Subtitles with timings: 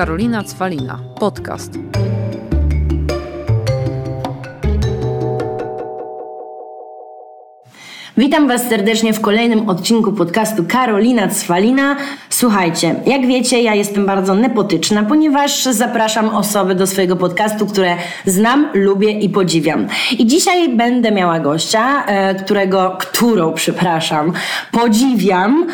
[0.00, 0.98] Karolina Cwalina.
[1.18, 1.72] Podcast.
[8.16, 11.96] Witam Was serdecznie w kolejnym odcinku podcastu Karolina Cwalina.
[12.40, 17.96] Słuchajcie, jak wiecie, ja jestem bardzo nepotyczna, ponieważ zapraszam osoby do swojego podcastu, które
[18.26, 19.86] znam, lubię i podziwiam.
[20.18, 24.32] I dzisiaj będę miała gościa, e, którego, którą, przepraszam,
[24.72, 25.66] podziwiam,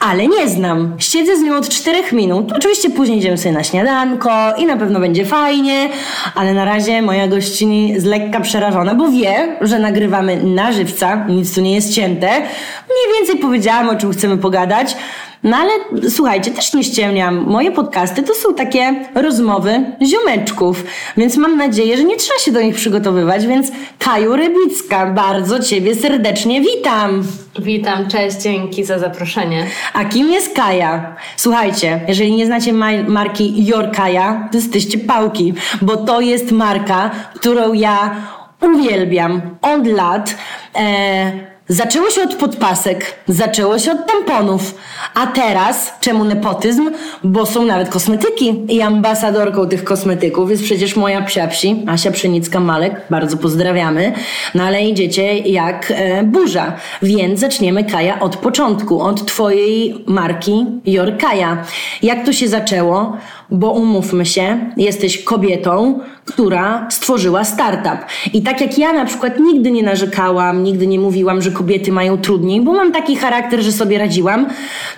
[0.00, 0.94] ale nie znam.
[0.98, 2.52] Siedzę z nią od czterech minut.
[2.52, 5.88] Oczywiście później idziemy sobie na śniadanko i na pewno będzie fajnie,
[6.34, 11.54] ale na razie moja gościni z lekka przerażona, bo wie, że nagrywamy na żywca, nic
[11.54, 12.28] tu nie jest cięte.
[12.28, 14.96] Mniej więcej powiedziałam, o czym chcemy pogadać.
[15.42, 15.70] No ale
[16.12, 17.44] słuchajcie, też nie ściemniam.
[17.46, 20.84] Moje podcasty to są takie rozmowy ziomeczków,
[21.16, 25.94] więc mam nadzieję, że nie trzeba się do nich przygotowywać, więc Kaju Rybicka, bardzo Ciebie
[25.94, 27.22] serdecznie witam.
[27.58, 29.66] Witam, cześć, dzięki za zaproszenie.
[29.92, 31.16] A kim jest Kaja?
[31.36, 32.72] Słuchajcie, jeżeli nie znacie
[33.08, 38.16] marki Jorkaja, to jesteście pałki, bo to jest marka, którą ja
[38.60, 40.36] uwielbiam od lat.
[40.76, 44.74] E, Zaczęło się od podpasek, zaczęło się od tamponów,
[45.14, 46.90] a teraz czemu nepotyzm?
[47.24, 53.36] Bo są nawet kosmetyki i ambasadorką tych kosmetyków jest przecież moja psiapsi, Asia Pszenicka-Malek, bardzo
[53.36, 54.12] pozdrawiamy,
[54.54, 61.64] no ale idziecie jak e, burza, więc zaczniemy Kaja od początku, od twojej marki Jorkaja.
[62.02, 63.16] Jak to się zaczęło?
[63.50, 68.06] Bo umówmy się, jesteś kobietą, która stworzyła startup.
[68.32, 72.18] I tak jak ja na przykład nigdy nie narzekałam, nigdy nie mówiłam, że kobiety mają
[72.18, 74.46] trudniej, bo mam taki charakter, że sobie radziłam,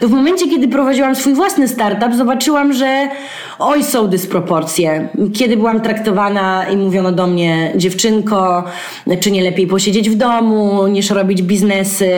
[0.01, 3.09] to w momencie, kiedy prowadziłam swój własny startup, zobaczyłam, że
[3.59, 5.09] oj, są dysproporcje.
[5.35, 8.65] Kiedy byłam traktowana i mówiono do mnie, dziewczynko,
[9.21, 12.11] czy nie lepiej posiedzieć w domu, niż robić biznesy,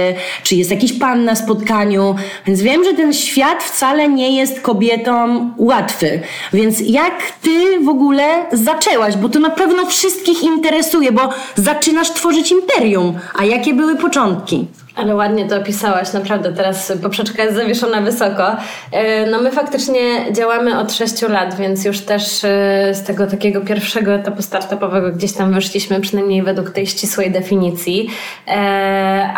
[0.42, 2.14] czy jest jakiś pan na spotkaniu.
[2.46, 6.20] Więc wiem, że ten świat wcale nie jest kobietom łatwy.
[6.52, 9.16] Więc jak ty w ogóle zaczęłaś?
[9.16, 11.22] Bo to na pewno wszystkich interesuje, bo
[11.54, 13.18] zaczynasz tworzyć imperium.
[13.34, 14.25] A jakie były początki?
[14.26, 14.68] pumpkin.
[14.96, 18.56] Ale ładnie to opisałaś, naprawdę teraz poprzeczka jest zawieszona wysoko.
[18.92, 23.60] E, no my faktycznie działamy od 6 lat, więc już też e, z tego takiego
[23.60, 28.10] pierwszego etapu startupowego gdzieś tam wyszliśmy, przynajmniej według tej ścisłej definicji.
[28.48, 28.52] E,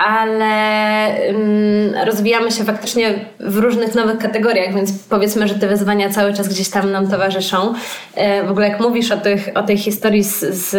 [0.09, 0.47] ale
[1.07, 6.49] mm, rozwijamy się faktycznie w różnych nowych kategoriach, więc powiedzmy, że te wyzwania cały czas
[6.49, 7.75] gdzieś tam nam towarzyszą.
[8.47, 10.71] W ogóle jak mówisz o, tych, o tej historii z, z,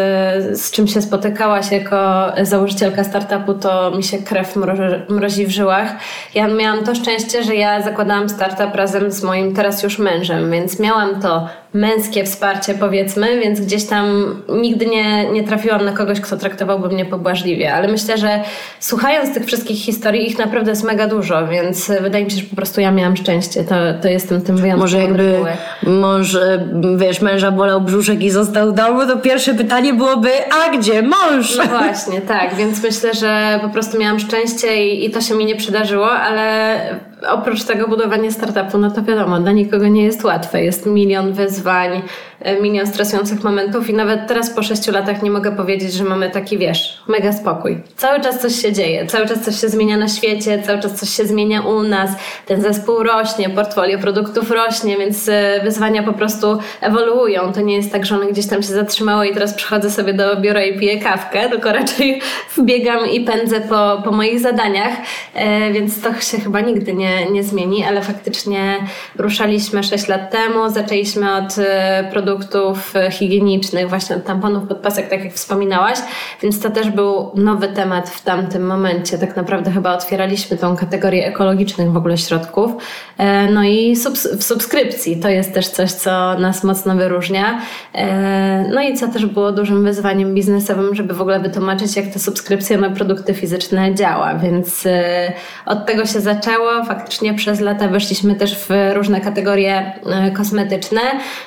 [0.61, 4.68] z czym się spotykałaś jako założycielka startupu, to mi się krew mrozi
[5.09, 5.91] mrozi w żyłach.
[6.35, 10.79] Ja miałam to szczęście, że ja zakładałam startup razem z moim teraz już mężem, więc
[10.79, 16.37] miałam to męskie wsparcie, powiedzmy, więc gdzieś tam nigdy nie, nie trafiłam na kogoś, kto
[16.37, 18.39] traktowałby mnie pobłażliwie, ale myślę, że
[18.79, 22.55] słuchając tych wszystkich historii, ich naprawdę jest mega dużo, więc wydaje mi się, że po
[22.55, 24.79] prostu ja miałam szczęście, to, to jestem tym wyjątkiem.
[24.79, 25.39] Może jakby
[25.83, 26.37] mąż,
[26.97, 31.57] wiesz, męża bolał brzuszek i został w domu, to pierwsze pytanie byłoby, a gdzie mąż?
[31.57, 35.45] No właśnie, tak, więc myślę, że po prostu miałam szczęście i, i to się mi
[35.45, 36.79] nie przydarzyło, ale
[37.27, 40.63] oprócz tego budowanie startupu, no to wiadomo, dla nikogo nie jest łatwe.
[40.63, 42.01] Jest milion wyzwań,
[42.61, 46.57] milion stresujących momentów i nawet teraz po sześciu latach nie mogę powiedzieć, że mamy taki,
[46.57, 47.77] wiesz, mega spokój.
[47.97, 51.09] Cały czas coś się dzieje, cały czas coś się zmienia na świecie, cały czas coś
[51.09, 52.11] się zmienia u nas,
[52.45, 57.53] ten zespół rośnie, portfolio produktów rośnie, więc e, wyzwania po prostu ewoluują.
[57.53, 60.41] To nie jest tak, że one gdzieś tam się zatrzymały i teraz przychodzę sobie do
[60.41, 62.21] biura i piję kawkę, tylko raczej
[62.57, 64.93] wbiegam i pędzę po, po moich zadaniach,
[65.33, 68.77] e, więc to się chyba nigdy nie, nie zmieni, ale faktycznie
[69.17, 71.55] ruszaliśmy sześć lat temu, zaczęliśmy od
[72.11, 75.97] produktów produktów e, higienicznych, właśnie od tamponów, podpasek, tak jak wspominałaś,
[76.41, 79.17] więc to też był nowy temat w tamtym momencie.
[79.17, 82.71] Tak naprawdę chyba otwieraliśmy tą kategorię ekologicznych w ogóle środków.
[83.17, 87.61] E, no i subs w subskrypcji to jest też coś, co nas mocno wyróżnia.
[87.93, 92.19] E, no i co też było dużym wyzwaniem biznesowym, żeby w ogóle wytłumaczyć, jak ta
[92.19, 94.87] subskrypcja na produkty fizyczne działa, więc
[95.65, 96.83] od tego się zaczęło.
[96.85, 99.93] Faktycznie przez lata weszliśmy też w różne kategorie
[100.37, 101.01] kosmetyczne.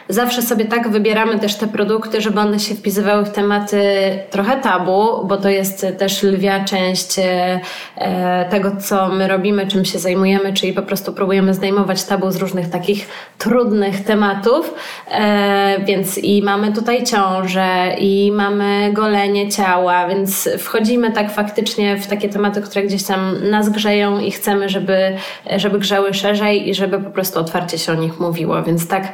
[0.08, 3.82] Zawsze sobie tak wybieramy też te produkty, żeby one się wpisywały w tematy
[4.30, 7.60] trochę tabu, bo to jest też lwia część e,
[7.96, 12.36] e, tego, co my robimy, czym się zajmujemy, czyli po prostu próbujemy zdejmować tabu z
[12.36, 13.08] różnych takich
[13.38, 14.74] trudnych tematów.
[15.10, 22.06] E, więc i mamy tutaj ciążę, i mamy golenie ciała, więc wchodzimy tak faktycznie w
[22.06, 25.16] takie tematy, które gdzieś tam nas grzeją i chcemy, żeby,
[25.56, 28.62] żeby grzały szerzej i żeby po prostu otwarcie się o nich mówiło.
[28.62, 29.12] Więc tak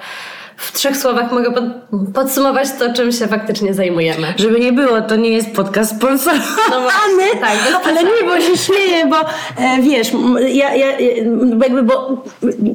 [0.58, 1.64] w trzech słowach mogę pod,
[2.14, 4.34] podsumować to, czym się faktycznie zajmujemy.
[4.36, 6.46] Żeby nie było, to nie jest podcast sponsorowany.
[6.70, 9.16] No właśnie, tak, bez ale nie, bo się śmieję, bo
[9.62, 10.12] e, wiesz,
[10.48, 11.00] ja, ja e,
[11.62, 12.24] jakby, bo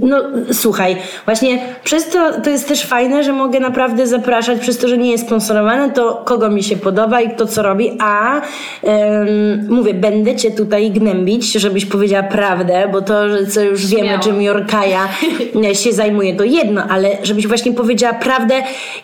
[0.01, 0.17] no
[0.51, 4.97] słuchaj, właśnie przez to to jest też fajne, że mogę naprawdę zapraszać, przez to, że
[4.97, 8.41] nie jest sponsorowane, to kogo mi się podoba i kto co robi, a
[8.83, 14.03] em, mówię, będę cię tutaj gnębić, żebyś powiedziała prawdę, bo to, że co już wiemy,
[14.03, 14.23] Śmiało.
[14.23, 15.07] czym Jorkaja
[15.83, 18.53] się zajmuje, to jedno, ale żebyś właśnie powiedziała prawdę,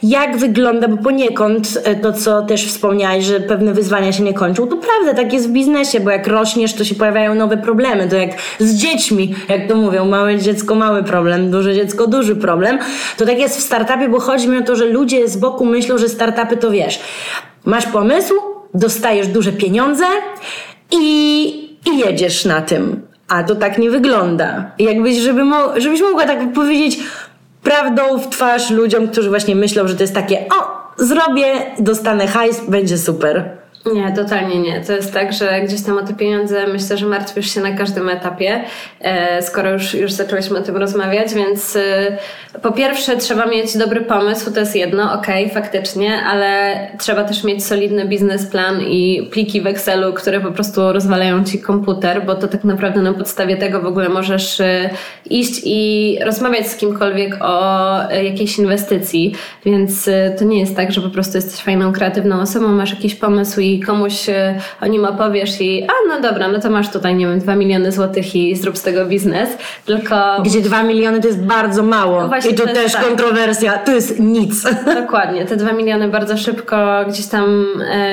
[0.03, 4.67] jak wygląda, bo poniekąd e, to, co też wspomniałaś, że pewne wyzwania się nie kończą,
[4.67, 8.15] to prawda, tak jest w biznesie, bo jak rośniesz, to się pojawiają nowe problemy, to
[8.15, 8.29] jak
[8.59, 12.79] z dziećmi, jak to mówią, małe dziecko, mały problem, duże dziecko, duży problem,
[13.17, 15.97] to tak jest w startupie, bo chodzi mi o to, że ludzie z boku myślą,
[15.97, 16.99] że startupy to wiesz,
[17.65, 18.33] masz pomysł,
[18.73, 20.05] dostajesz duże pieniądze
[20.91, 21.49] i,
[21.93, 23.01] i jedziesz na tym.
[23.27, 24.71] A to tak nie wygląda.
[24.79, 26.99] Jakbyś, żeby mo- żebyś mogła tak powiedzieć
[27.63, 31.45] prawdą w twarz ludziom, którzy właśnie myślą, że to jest takie o, zrobię,
[31.79, 33.58] dostanę hajs, będzie super.
[33.85, 34.81] Nie, totalnie nie.
[34.81, 38.09] To jest tak, że gdzieś tam o te pieniądze myślę, że martwisz się na każdym
[38.09, 38.63] etapie,
[39.01, 42.17] e, skoro już, już zaczęłyśmy o tym rozmawiać, więc e,
[42.61, 47.65] po pierwsze trzeba mieć dobry pomysł, to jest jedno, okej, faktycznie, ale trzeba też mieć
[47.65, 52.63] solidny biznesplan i pliki w Excelu, które po prostu rozwalają ci komputer, bo to tak
[52.63, 54.89] naprawdę na podstawie tego w ogóle możesz e,
[55.29, 59.35] iść i rozmawiać z kimkolwiek o jakiejś inwestycji,
[59.65, 60.09] więc
[60.39, 63.68] to nie jest tak, że po prostu jesteś fajną, kreatywną osobą, masz jakiś pomysł i
[63.77, 67.39] komuś e, o nim opowiesz i a no dobra, no to masz tutaj, nie wiem,
[67.39, 69.49] dwa miliony złotych i zrób z tego biznes,
[69.85, 72.21] tylko Gdzie dwa miliony to jest bardzo mało.
[72.21, 73.05] No właśnie, I to, też tak.
[73.05, 74.63] kontrowersja, to jest nic.
[75.01, 77.65] Dokładnie, te dwa miliony bardzo szybko gdzieś tam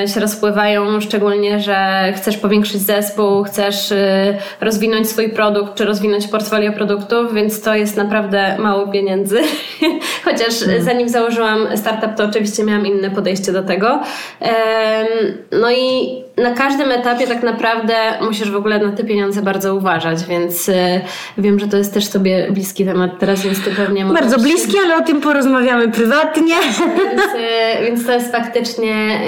[0.03, 6.27] e, się rozpływają, szczególnie, że chcesz powiększyć zespół, chcesz e, rozwinąć swój produkt, czy rozwinąć
[6.27, 9.39] portfolio produktów, więc to jest naprawdę mało pieniędzy.
[10.25, 14.01] Chociaż e, zanim założyłam startup, to oczywiście miałam inne podejście do tego.
[14.41, 15.07] Em,
[15.53, 20.25] no i na każdym etapie tak naprawdę musisz w ogóle na te pieniądze bardzo uważać,
[20.25, 21.01] więc e,
[21.39, 24.97] wiem, że to jest też sobie bliski temat teraz, więc ty pewnie Bardzo bliski, ale
[24.97, 26.55] o tym porozmawiamy prywatnie.
[26.97, 29.21] więc, y, więc to jest faktycznie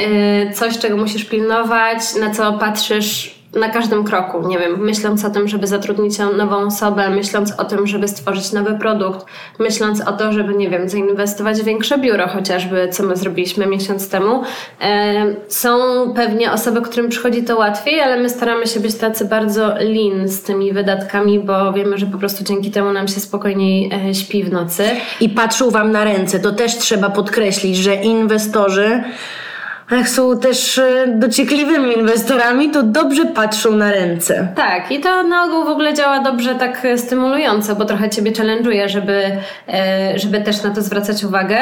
[0.50, 5.30] y, coś, czego musisz pilnować, na co patrzysz na każdym kroku, nie wiem, myśląc o
[5.30, 9.26] tym, żeby zatrudnić nową osobę, myśląc o tym, żeby stworzyć nowy produkt,
[9.58, 14.08] myśląc o to, żeby, nie wiem, zainwestować w większe biuro chociażby, co my zrobiliśmy miesiąc
[14.10, 14.42] temu.
[14.80, 15.14] E,
[15.48, 15.78] Są
[16.16, 20.42] pewnie osoby, którym przychodzi to łatwiej, ale my staramy się być tacy bardzo lean z
[20.42, 24.52] tymi wydatkami, bo wiemy, że po prostu dzięki temu nam się spokojniej e, śpi w
[24.52, 24.84] nocy.
[25.20, 26.38] I patrzą wam na ręce.
[26.40, 29.02] To też trzeba podkreślić, że inwestorzy,
[29.96, 34.48] jak są też e, dociekliwymi inwestorami, to dobrze patrzą na ręce.
[34.54, 38.32] Tak, i to na ogół w ogóle działa dobrze tak e, stymulująco, bo trochę ciebie
[38.32, 39.36] challenge'uje, żeby,
[39.68, 41.58] e, żeby też na to zwracać uwagę.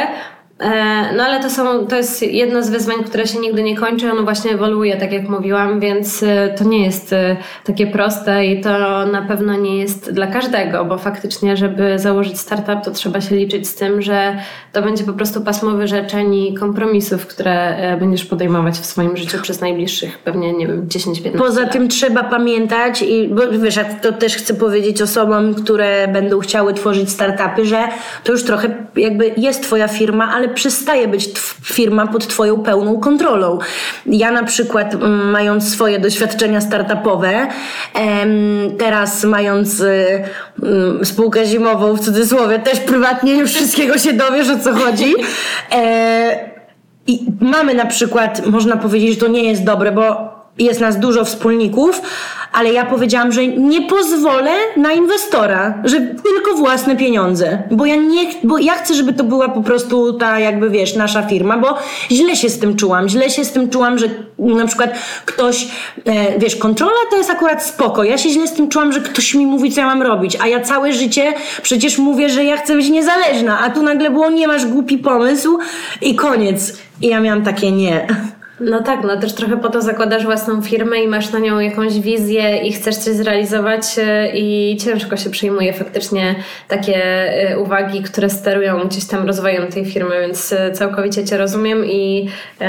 [0.60, 4.12] E, No ale to, są, to jest jedno z wyzwań, które się nigdy nie kończy,
[4.12, 8.60] ono właśnie ewoluuje, tak jak mówiłam, więc e, to nie jest e, takie proste i
[8.60, 13.36] to na pewno nie jest dla każdego, bo faktycznie, żeby założyć startup, to trzeba się
[13.36, 14.36] liczyć z tym, że
[14.72, 19.60] to będzie po prostu pasmo wyrzeczeń i kompromisów, które będziesz podejmować w swoim życiu przez
[19.60, 21.72] najbliższych pewnie, nie wiem, 10-15 Poza lat.
[21.72, 27.10] tym trzeba pamiętać, i bo wiesz, to też chcę powiedzieć osobom, które będą chciały tworzyć
[27.10, 27.88] startupy, że
[28.24, 31.28] to już trochę jakby jest twoja firma, ale przestaje być
[31.62, 33.58] firma pod twoją pełną kontrolą.
[34.06, 37.46] Ja na przykład mm, mając swoje doświadczenia startupowe,
[38.78, 40.24] teraz mając y,
[40.62, 45.14] mm, spółkę zimową w cudzysłowie, też prywatnie już wszystkiego się dowiesz o co chodzi.
[45.72, 46.56] E,
[47.06, 51.24] i mamy na przykład, można powiedzieć, że to nie jest dobre, bo jest nas dużo
[51.24, 52.02] wspólników,
[52.52, 58.22] ale ja powiedziałam, że nie pozwolę na inwestora, że tylko własne pieniądze, bo ja nie,
[58.44, 61.78] bo ja chcę, żeby to była po prostu ta jakby wiesz, nasza firma, bo
[62.10, 64.06] źle się z tym czułam, źle się z tym czułam, że
[64.38, 64.90] na przykład
[65.24, 65.68] ktoś,
[66.04, 69.34] e, wiesz, kontrola to jest akurat spoko, ja się źle z tym czułam, że ktoś
[69.34, 72.74] mi mówi, co ja mam robić, a ja całe życie przecież mówię, że ja chcę
[72.74, 75.58] być niezależna, a tu nagle było, nie masz głupi pomysł
[76.02, 76.78] i koniec.
[77.02, 78.06] I ja miałam takie nie.
[78.60, 82.00] No tak, no też trochę po to zakładasz własną firmę i masz na nią jakąś
[82.00, 86.34] wizję i chcesz coś zrealizować e, i ciężko się przyjmuje faktycznie
[86.68, 86.96] takie
[87.50, 92.28] e, uwagi, które sterują gdzieś tam rozwojem tej firmy, więc e, całkowicie Cię rozumiem i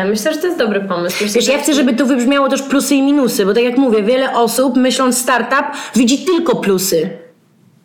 [0.10, 1.24] myślę, że to jest dobry pomysł.
[1.24, 4.04] Myślę, Wiesz, ja chcę, żeby to wybrzmiało też plusy i minusy, bo tak jak mówię,
[4.04, 5.66] wiele osób myśląc startup
[5.96, 7.27] widzi tylko plusy.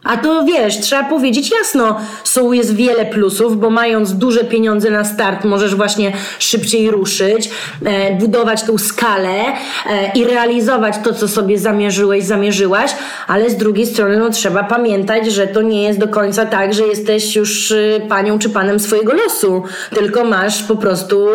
[0.05, 5.05] A to wiesz, trzeba powiedzieć jasno, są jest wiele plusów, bo mając duże pieniądze na
[5.05, 7.51] start, możesz właśnie szybciej ruszyć,
[7.85, 12.95] e, budować tą skalę e, i realizować to, co sobie zamierzyłeś, zamierzyłaś,
[13.27, 16.87] ale z drugiej strony no, trzeba pamiętać, że to nie jest do końca tak, że
[16.87, 19.63] jesteś już y, panią czy panem swojego losu,
[19.95, 21.29] tylko masz po prostu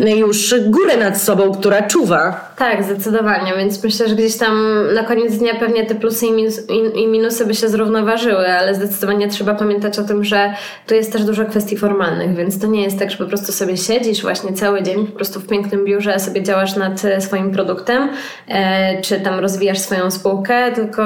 [0.00, 2.50] y, już górę nad sobą, która czuwa.
[2.56, 6.70] Tak, zdecydowanie, więc myślę, że gdzieś tam na koniec dnia pewnie te plusy i, minus,
[6.70, 8.13] i, i minusy by się zrównoważyły,
[8.58, 10.54] ale zdecydowanie trzeba pamiętać o tym, że
[10.86, 13.76] tu jest też dużo kwestii formalnych, więc to nie jest tak, że po prostu sobie
[13.76, 18.08] siedzisz właśnie cały dzień po prostu w pięknym biurze, sobie działasz nad e, swoim produktem,
[18.48, 21.02] e, czy tam rozwijasz swoją spółkę, tylko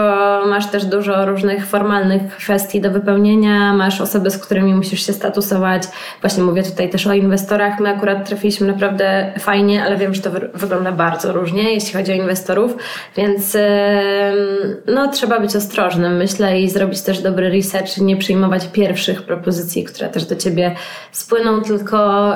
[0.47, 5.83] masz też dużo różnych formalnych kwestii do wypełnienia, masz osoby, z którymi musisz się statusować.
[6.21, 7.81] Właśnie mówię tutaj też o inwestorach.
[7.81, 12.13] My akurat trafiliśmy naprawdę fajnie, ale wiem, że to wy- wygląda bardzo różnie, jeśli chodzi
[12.13, 12.77] o inwestorów,
[13.17, 13.57] więc
[14.87, 20.09] no, trzeba być ostrożnym, myślę, i zrobić też dobry research, nie przyjmować pierwszych propozycji, które
[20.09, 20.75] też do ciebie
[21.13, 22.33] spłyną, tylko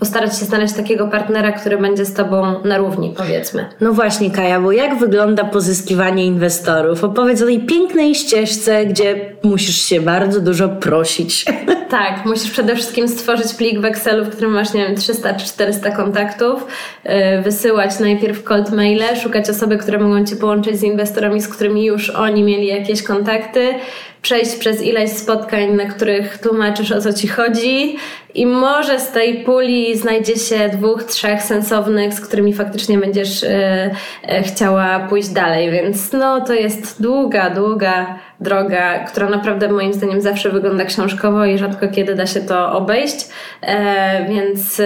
[0.00, 3.66] postarać się znaleźć takiego partnera, który będzie z tobą na równi, powiedzmy.
[3.80, 7.04] No właśnie, Kaja, bo jak wygląda pozyskiwanie inwestorów?
[7.04, 11.44] Opowiedz o tej pięknej ścieżce, gdzie musisz się bardzo dużo prosić.
[11.90, 15.46] Tak, musisz przede wszystkim stworzyć plik w Excelu, w którym masz, nie wiem, 300 czy
[15.46, 16.66] 400 kontaktów,
[17.04, 21.84] yy, wysyłać najpierw cold maile, szukać osoby, które mogą Cię połączyć z inwestorami, z którymi
[21.84, 23.74] już oni mieli jakieś kontakty,
[24.22, 27.96] przejść przez ileś spotkań, na których tłumaczysz o co ci chodzi.
[28.34, 33.90] I może z tej puli znajdzie się dwóch, trzech sensownych, z którymi faktycznie będziesz e,
[34.28, 40.20] e, chciała pójść dalej, więc no to jest długa, długa droga, która naprawdę moim zdaniem
[40.20, 43.28] zawsze wygląda książkowo i rzadko kiedy da się to obejść,
[43.62, 44.82] e, więc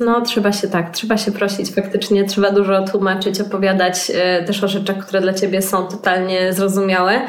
[0.00, 1.74] no trzeba się tak, trzeba się prosić.
[1.74, 4.12] Faktycznie, trzeba dużo tłumaczyć, opowiadać
[4.46, 7.20] też o rzeczach, które dla Ciebie są totalnie zrozumiałe.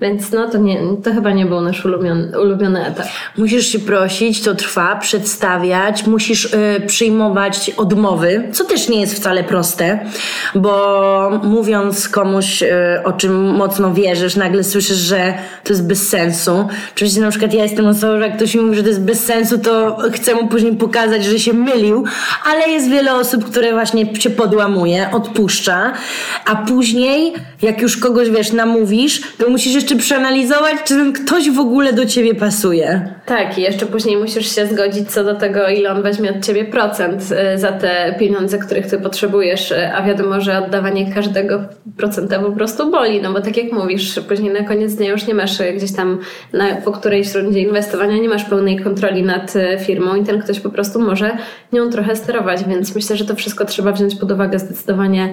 [0.00, 3.06] Więc no to, nie, to chyba nie był nasz ulubiony, ulubiony etap.
[3.36, 9.44] Musisz się prosić, to trwa, przedstawiać, musisz y, przyjmować odmowy, co też nie jest wcale
[9.44, 10.00] proste,
[10.54, 12.68] bo mówiąc komuś, y,
[13.04, 15.34] o czym mocno wierzysz, nagle słyszysz, że
[15.64, 16.68] to jest bez sensu.
[16.94, 19.24] Oczywiście na przykład ja jestem osobą, że jak ktoś mi mówi, że to jest bez
[19.24, 22.04] sensu, to chcę mu później pokazać, że się mylił,
[22.44, 25.92] ale jest wiele osób, które właśnie się podłamuje, odpuszcza,
[26.44, 31.58] a później, jak już kogoś, wiesz, namówisz, to musisz jeszcze przeanalizować, czy ten ktoś w
[31.58, 33.14] ogóle do ciebie pasuje.
[33.26, 36.64] Tak, i jeszcze później musisz się zgodzić co do tego, ile on weźmie od ciebie
[36.64, 37.22] procent
[37.54, 41.60] y, za te pieniądze, których ty potrzebujesz, y, a wiadomo, że oddawanie każdego
[41.96, 45.34] procenta po prostu boli, no bo tak jak mówisz, później na koniec dnia już nie
[45.34, 46.18] masz y, gdzieś tam
[46.52, 49.54] na, po którejś rundzie inwestowania, nie masz pełnej kontroli nad
[49.86, 51.30] firmą i ten ktoś po prostu może
[51.72, 55.28] nią trochę sterować, więc myślę, że to wszystko trzeba wziąć pod uwagę zdecydowanie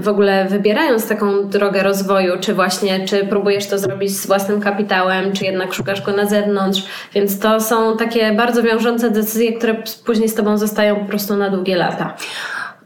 [0.00, 5.32] w ogóle wybierając taką drogę rozwoju, czy właśnie, czy próbujesz to zrobić z własnym kapitałem,
[5.32, 6.82] czy jednak szukasz go na zewnątrz.
[7.14, 11.50] Więc to są takie bardzo wiążące decyzje, które później z Tobą zostają po prostu na
[11.50, 12.14] długie lata.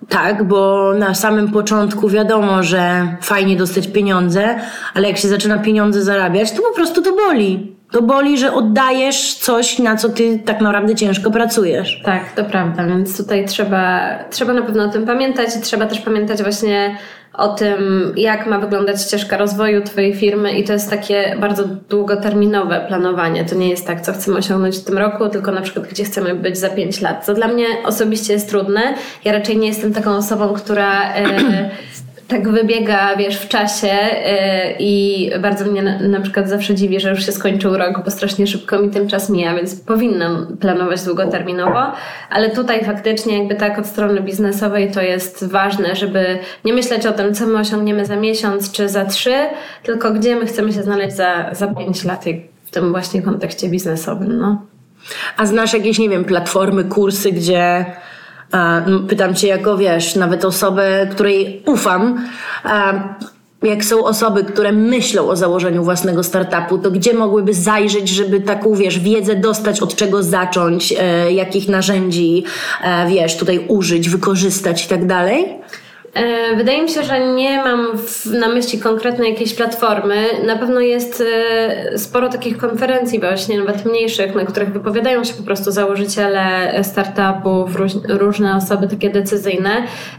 [0.09, 4.61] Tak, bo na samym początku wiadomo, że fajnie dostać pieniądze,
[4.95, 7.78] ale jak się zaczyna pieniądze zarabiać, to po prostu to boli.
[7.91, 12.03] To boli, że oddajesz coś, na co ty tak naprawdę ciężko pracujesz.
[12.05, 16.01] Tak, to prawda, więc tutaj trzeba, trzeba na pewno o tym pamiętać i trzeba też
[16.01, 16.97] pamiętać właśnie
[17.33, 22.85] o tym, jak ma wyglądać ścieżka rozwoju Twojej firmy i to jest takie bardzo długoterminowe
[22.89, 23.45] planowanie.
[23.45, 26.35] To nie jest tak, co chcemy osiągnąć w tym roku, tylko na przykład, gdzie chcemy
[26.35, 27.27] być za 5 lat.
[27.27, 28.95] To dla mnie osobiście jest trudne.
[29.25, 31.71] Ja raczej nie jestem taką osobą, która e,
[32.29, 37.11] tak wybiega, wiesz, w czasie yy, i bardzo mnie na, na, przykład zawsze dziwi, że
[37.11, 41.93] już się skończył rok, bo strasznie szybko mi ten czas mija, więc powinnam planować długoterminowo,
[42.31, 47.13] ale tutaj faktycznie jakby tak od strony biznesowej to jest ważne, żeby nie myśleć o
[47.13, 49.35] tym, co my osiągniemy za miesiąc czy za trzy,
[49.83, 52.25] tylko gdzie my chcemy się znaleźć za, za pięć lat
[52.65, 54.63] w tym właśnie kontekście biznesowym, no.
[55.37, 57.87] A znasz jakieś, nie wiem, platformy, kursy, gdzie
[59.09, 62.27] pytam cię jako, wiesz, nawet osobę, której ufam,
[63.63, 68.75] jak są osoby, które myślą o założeniu własnego startupu, to gdzie mogłyby zajrzeć, żeby taką,
[68.75, 72.45] wiesz, wiedzę dostać, od czego zacząć, e, jakich narzędzi,
[72.85, 75.47] e, wiesz, tutaj użyć, wykorzystać i tak dalej?
[76.15, 77.87] E, wydaje mi się, że nie mam
[78.41, 80.25] na myśli konkretnej jakiejś platformy.
[80.47, 85.43] Na pewno jest e, sporo takich konferencji, właśnie nawet mniejszych, na których wypowiadają się po
[85.43, 87.71] prostu założyciele startupów,
[88.09, 89.71] różne osoby takie decyzyjne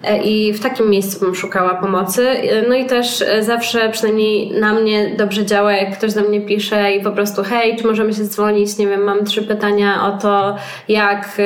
[0.04, 2.28] e, i w takim miejscu bym szukała pomocy.
[2.70, 7.04] No i też zawsze, przynajmniej na mnie dobrze działa, jak ktoś do mnie pisze i
[7.04, 10.56] po prostu hej, czy możemy się dzwonić, nie wiem, mam trzy pytania o to,
[10.88, 11.38] jak,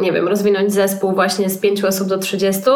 [0.00, 2.70] nie wiem, rozwinąć zespół właśnie z pięciu osób do trzydziestu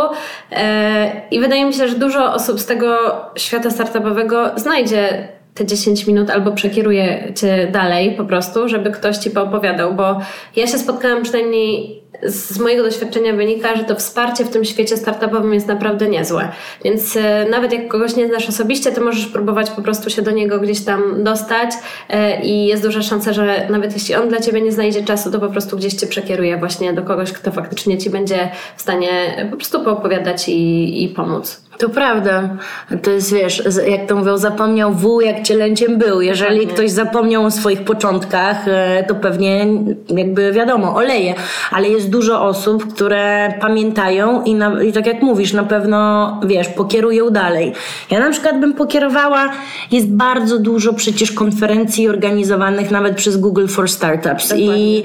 [1.31, 2.97] i wydaje mi się, że dużo osób z tego
[3.37, 9.31] świata startupowego znajdzie te 10 minut albo przekieruje cię dalej po prostu, żeby ktoś ci
[9.31, 10.21] poopowiadał, bo
[10.57, 15.55] ja się spotkałam przynajmniej z mojego doświadczenia wynika, że to wsparcie w tym świecie startupowym
[15.55, 16.49] jest naprawdę niezłe.
[16.85, 20.31] Więc e, nawet jak kogoś nie znasz osobiście, to możesz próbować po prostu się do
[20.31, 21.71] niego gdzieś tam dostać
[22.09, 25.41] e, i jest duża szansa, że nawet jeśli on dla ciebie nie znajdzie czasu, to
[25.41, 29.09] po prostu gdzieś cię przekieruje właśnie do kogoś, kto faktycznie ci będzie w stanie
[29.51, 31.68] po prostu poopowiadać i, i pomóc.
[31.79, 32.57] To prawda.
[33.03, 36.21] To jest, wiesz, jak to mówią, zapomniał wół, jak cielęciem był.
[36.21, 36.75] Jeżeli Dokładnie.
[36.75, 39.67] ktoś zapomniał o swoich początkach, e, to pewnie
[40.09, 41.35] jakby wiadomo, oleje.
[41.71, 46.69] Ale jest dużo osób, które pamiętają i, na, i tak jak mówisz, na pewno, wiesz,
[46.69, 47.73] pokierują dalej.
[48.11, 49.49] Ja na przykład bym pokierowała,
[49.91, 54.49] jest bardzo dużo przecież konferencji organizowanych nawet przez Google for Startups.
[54.49, 54.79] Dokładnie.
[54.79, 55.03] I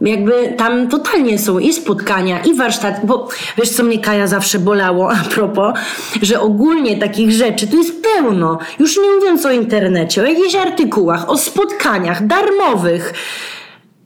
[0.00, 3.28] jakby tam totalnie są i spotkania, i warsztat, bo
[3.58, 5.74] wiesz co mnie Kaja zawsze bolało a propos,
[6.22, 8.58] że ogólnie takich rzeczy tu jest pełno.
[8.78, 13.14] Już nie mówiąc o internecie, o jakichś artykułach, o spotkaniach darmowych.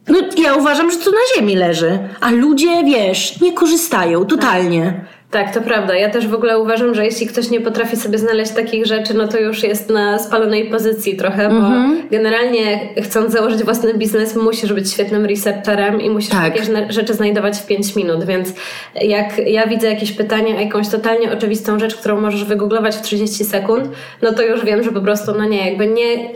[0.07, 5.05] No ja uważam, że to na ziemi leży, a ludzie, wiesz, nie korzystają totalnie.
[5.31, 5.95] Tak, to prawda.
[5.95, 9.27] Ja też w ogóle uważam, że jeśli ktoś nie potrafi sobie znaleźć takich rzeczy, no
[9.27, 11.95] to już jest na spalonej pozycji trochę, bo mm-hmm.
[12.11, 16.53] generalnie chcąc założyć własny biznes, musisz być świetnym researcherem i musisz tak.
[16.53, 18.53] takie rzeczy znajdować w 5 minut, więc
[19.01, 23.89] jak ja widzę jakieś pytanie, jakąś totalnie oczywistą rzecz, którą możesz wygooglować w 30 sekund,
[24.21, 26.29] no to już wiem, że po prostu, no nie, jakby nie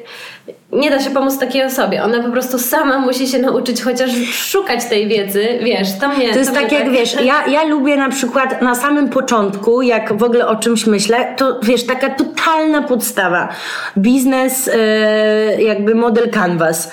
[0.71, 2.03] nie da się pomóc takiej osobie.
[2.03, 6.33] Ona po prostu sama musi się nauczyć chociaż szukać tej wiedzy, wiesz, to mnie...
[6.33, 6.91] To jest to tak jak, tak...
[6.91, 11.33] wiesz, ja, ja lubię na przykład na samym początku, jak w ogóle o czymś myślę,
[11.37, 13.49] to wiesz, taka totalna podstawa.
[13.97, 14.67] Biznes,
[15.57, 16.91] yy, jakby model canvas.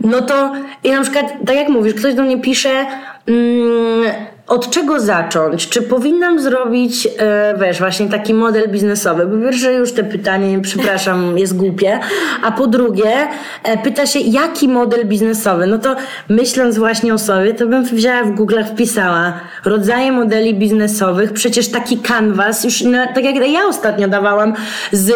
[0.00, 0.52] No to
[0.84, 2.86] i na przykład, tak jak mówisz, ktoś do mnie pisze...
[3.26, 5.68] Yy, od czego zacząć?
[5.68, 9.26] Czy powinnam zrobić, e, wiesz, właśnie taki model biznesowy?
[9.26, 12.00] Po pierwsze, już te pytanie, przepraszam, jest głupie.
[12.42, 13.28] A po drugie,
[13.62, 15.66] e, pyta się, jaki model biznesowy?
[15.66, 15.96] No to
[16.28, 19.32] myśląc właśnie o sobie, to bym wzięła w Google, wpisała
[19.64, 21.32] rodzaje modeli biznesowych.
[21.32, 24.54] Przecież taki canvas, już na, tak jak ja ostatnio dawałam
[24.92, 25.12] z,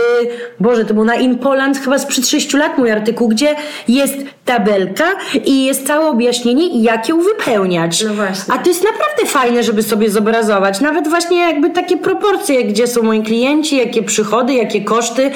[0.60, 3.56] Boże, to był na InPoland chyba sprzed 6 lat mój artykuł, gdzie
[3.88, 5.04] jest tabelka
[5.44, 8.04] i jest całe objaśnienie, jak ją wypełniać.
[8.04, 8.54] No właśnie.
[8.54, 10.80] A to jest naprawdę fajne, żeby sobie zobrazować.
[10.80, 15.30] Nawet właśnie jakby takie proporcje, gdzie są moi klienci, jakie przychody, jakie koszty.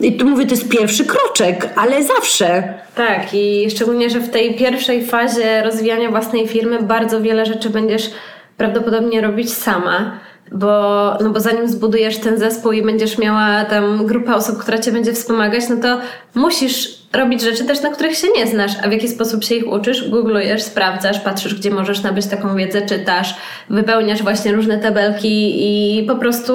[0.00, 2.74] I tu mówię, to jest pierwszy kroczek, ale zawsze.
[2.94, 8.10] Tak, i szczególnie, że w tej pierwszej fazie rozwijania własnej firmy bardzo wiele rzeczy będziesz
[8.56, 10.20] prawdopodobnie robić sama
[10.52, 14.92] bo, no bo zanim zbudujesz ten zespół i będziesz miała tam grupę osób, która cię
[14.92, 16.00] będzie wspomagać, no to
[16.34, 19.72] musisz robić rzeczy też, na których się nie znasz, a w jaki sposób się ich
[19.72, 23.34] uczysz, googlujesz, sprawdzasz, patrzysz, gdzie możesz nabyć taką wiedzę, czytasz,
[23.70, 26.52] wypełniasz właśnie różne tabelki i po prostu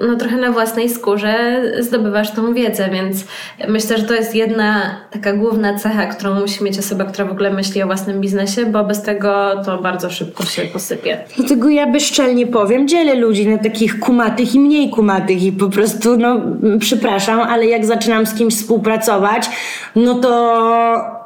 [0.00, 3.24] no trochę na własnej skórze zdobywasz tą wiedzę, więc
[3.68, 7.50] myślę, że to jest jedna taka główna cecha, którą musi mieć osoba, która w ogóle
[7.50, 11.18] myśli o własnym biznesie, bo bez tego to bardzo szybko się posypie.
[11.36, 16.16] Dlatego ja bezczelnie powiem, dzielę ludzi na takich kumatych i mniej kumatych i po prostu,
[16.16, 16.40] no
[16.80, 19.50] przepraszam, ale jak zaczynam z kimś współpracować,
[20.14, 21.24] to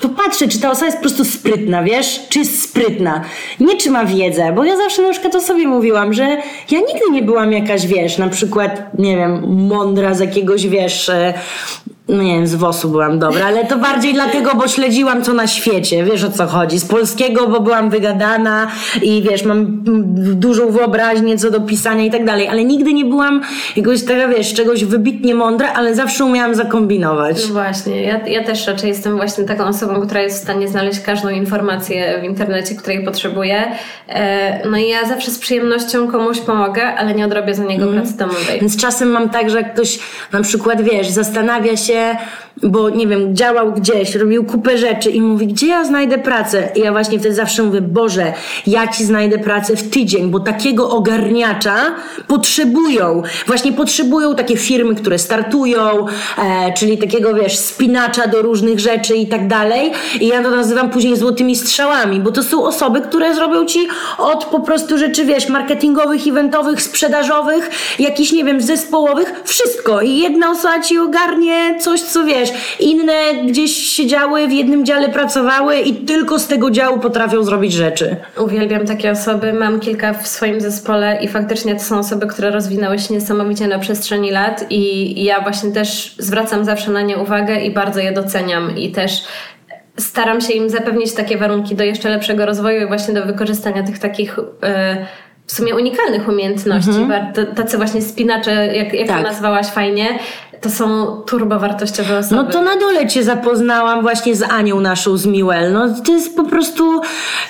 [0.00, 2.20] to patrzę, czy ta osoba jest po prostu sprytna, wiesz?
[2.28, 3.24] Czy jest sprytna.
[3.60, 6.22] Nie czy ma wiedzę, bo ja zawsze na przykład o sobie mówiłam, że
[6.70, 11.10] ja nigdy nie byłam jakaś, wiesz, na przykład, nie wiem, mądra z jakiegoś, wiesz,
[12.08, 15.46] no nie wiem, z WOS-u byłam dobra, ale to bardziej dlatego, bo śledziłam co na
[15.46, 16.78] świecie, wiesz o co chodzi.
[16.78, 18.70] Z polskiego, bo byłam wygadana
[19.02, 19.66] i wiesz, mam
[20.34, 23.40] dużą wyobraźnię co do pisania i tak dalej, ale nigdy nie byłam
[23.76, 27.48] jakoś tego, wiesz, czegoś wybitnie mądra, ale zawsze umiałam zakombinować.
[27.48, 31.00] No właśnie, ja, ja też raczej jestem właśnie taką osobą, która jest w stanie znaleźć
[31.00, 33.62] każdą informację w internecie, której potrzebuje.
[34.70, 37.94] No i ja zawsze z przyjemnością komuś pomogę, ale nie odrobię za niego mm.
[37.94, 38.60] pracy domowej.
[38.60, 39.98] Więc czasem mam tak, że ktoś
[40.32, 41.97] na przykład, wiesz, zastanawia się,
[42.62, 46.68] bo nie wiem, działał gdzieś, robił kupę rzeczy i mówi, gdzie ja znajdę pracę?
[46.76, 48.32] I ja właśnie wtedy zawsze mówię, Boże,
[48.66, 51.76] ja ci znajdę pracę w tydzień, bo takiego ogarniacza
[52.26, 53.22] potrzebują.
[53.46, 56.06] Właśnie potrzebują takie firmy, które startują,
[56.38, 59.92] e, czyli takiego, wiesz, spinacza do różnych rzeczy i tak dalej.
[60.20, 64.44] I ja to nazywam później złotymi strzałami, bo to są osoby, które zrobią ci od
[64.44, 70.00] po prostu rzeczy, wiesz, marketingowych, eventowych, sprzedażowych, jakichś, nie wiem, zespołowych, wszystko.
[70.00, 75.78] I jedna osoba ci ogarnie coś, co wiesz, inne gdzieś siedziały, w jednym dziale pracowały
[75.78, 78.16] i tylko z tego działu potrafią zrobić rzeczy.
[78.38, 82.98] Uwielbiam takie osoby, mam kilka w swoim zespole i faktycznie to są osoby, które rozwinęły
[82.98, 87.70] się niesamowicie na przestrzeni lat i ja właśnie też zwracam zawsze na nie uwagę i
[87.70, 89.12] bardzo je doceniam i też
[89.96, 93.98] staram się im zapewnić takie warunki do jeszcze lepszego rozwoju i właśnie do wykorzystania tych
[93.98, 94.36] takich...
[94.62, 95.06] Yy,
[95.48, 97.54] w sumie unikalnych umiejętności, mhm.
[97.56, 99.16] tacy właśnie spinacze, jak, jak tak.
[99.16, 100.18] to nazwałaś fajnie,
[100.60, 102.34] to są turbowartościowe osoby.
[102.36, 105.72] No to na dole cię zapoznałam właśnie z Anią naszą z Miłel.
[105.72, 107.00] No to jest po prostu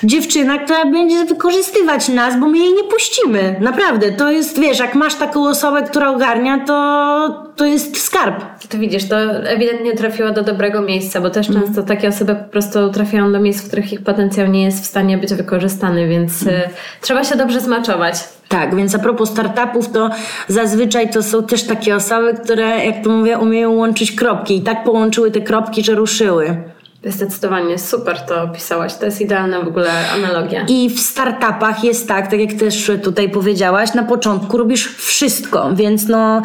[0.03, 3.55] dziewczyna, która będzie wykorzystywać nas, bo my jej nie puścimy.
[3.61, 8.45] Naprawdę, to jest, wiesz, jak masz taką osobę, która ogarnia, to, to jest skarb.
[8.69, 9.15] To widzisz, to
[9.49, 11.65] ewidentnie trafiło do dobrego miejsca, bo też Mhm.
[11.65, 14.87] często takie osoby po prostu trafiają do miejsc, w których ich potencjał nie jest w
[14.87, 16.69] stanie być wykorzystany, więc y,
[17.01, 18.15] trzeba się dobrze zmaczować.
[18.49, 20.09] Tak, więc a propos startupów, to
[20.47, 24.83] zazwyczaj to są też takie osoby, które, jak to mówię, umieją łączyć kropki i tak
[24.83, 26.57] połączyły te kropki, że ruszyły.
[27.03, 28.95] Zdecydowanie super to opisałaś.
[28.95, 30.65] To jest idealna w ogóle analogia.
[30.67, 36.07] I w startupach jest tak, tak jak też tutaj powiedziałaś, na początku robisz wszystko, więc
[36.07, 36.41] no,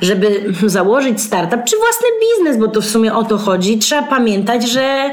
[0.00, 4.70] żeby założyć startup czy własny biznes, bo to w sumie o to chodzi, trzeba pamiętać,
[4.70, 5.10] że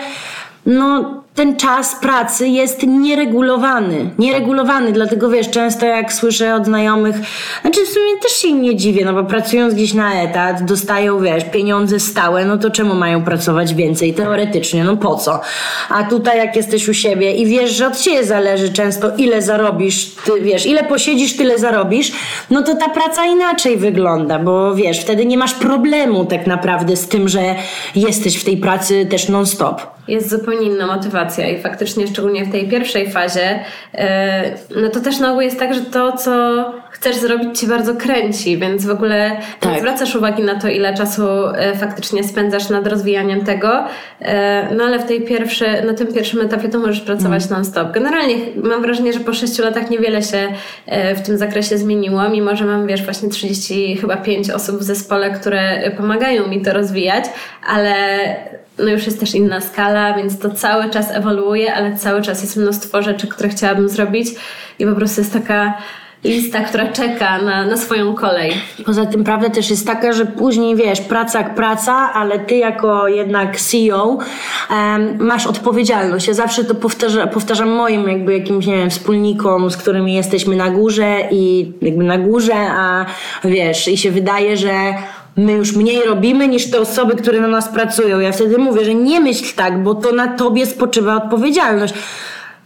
[0.66, 4.10] no, ten czas pracy jest nieregulowany.
[4.19, 7.15] Nieregulowany, dlatego wiesz, często jak słyszę od znajomych,
[7.62, 11.19] znaczy w sumie też się im nie dziwię, no bo pracując gdzieś na etat, dostają,
[11.19, 14.13] wiesz, pieniądze stałe, no to czemu mają pracować więcej?
[14.13, 15.41] Teoretycznie, no po co?
[15.89, 20.06] A tutaj jak jesteś u siebie i wiesz, że od ciebie zależy często ile zarobisz,
[20.26, 22.12] ty wiesz, ile posiedzisz, tyle zarobisz,
[22.50, 27.08] no to ta praca inaczej wygląda, bo wiesz, wtedy nie masz problemu tak naprawdę z
[27.08, 27.56] tym, że
[27.95, 29.82] jesteś w tej pracy też non-stop.
[30.08, 33.60] Jest zupełnie inna motywacja i faktycznie szczególnie w tej pierwszej fazie,
[33.94, 37.96] e, no to też na ogół jest tak, że to, co chcesz zrobić Cię bardzo
[37.96, 39.74] kręci, więc w ogóle Tak.
[39.74, 43.84] nie zwracasz uwagi na to, ile czasu e, faktycznie spędzasz nad rozwijaniem tego,
[44.22, 47.54] e, no ale w tej pierwszej, na tym pierwszym etapie to możesz pracować Mm.
[47.54, 47.92] non-stop.
[47.92, 50.48] Generalnie mam wrażenie, że po sześciu latach niewiele się
[51.16, 55.32] w tym zakresie zmieniło, mimo że mam, wiesz, właśnie 30, chyba 5 osób w zespole,
[55.32, 57.26] które pomagają mi to rozwijać,
[57.68, 57.96] ale
[58.80, 62.58] no już jest też inna skala, więc to cały czas ewoluuje, ale cały czas jest
[62.58, 64.28] mnóstwo rzeczy, które chciałabym zrobić
[64.80, 65.78] i po prostu jest taka
[66.26, 68.54] lista, która czeka na, na swoją kolej.
[68.86, 73.08] Poza tym prawda też jest taka, że później wiesz, praca jak praca, ale ty jako
[73.08, 74.18] jednak CEO
[74.70, 76.28] em, masz odpowiedzialność.
[76.28, 80.70] Ja zawsze to powtarza, powtarzam moim jakby jakimś, nie wiem, wspólnikom, z którymi jesteśmy na
[80.70, 83.06] górze i jakby na górze, a
[83.44, 84.74] wiesz, i się wydaje, że
[85.38, 88.19] my już mniej robimy niż te osoby, które na nas pracują.
[88.19, 91.93] Ja wtedy mówię, że nie myśl tak, bo to na tobie spoczywa odpowiedzialność.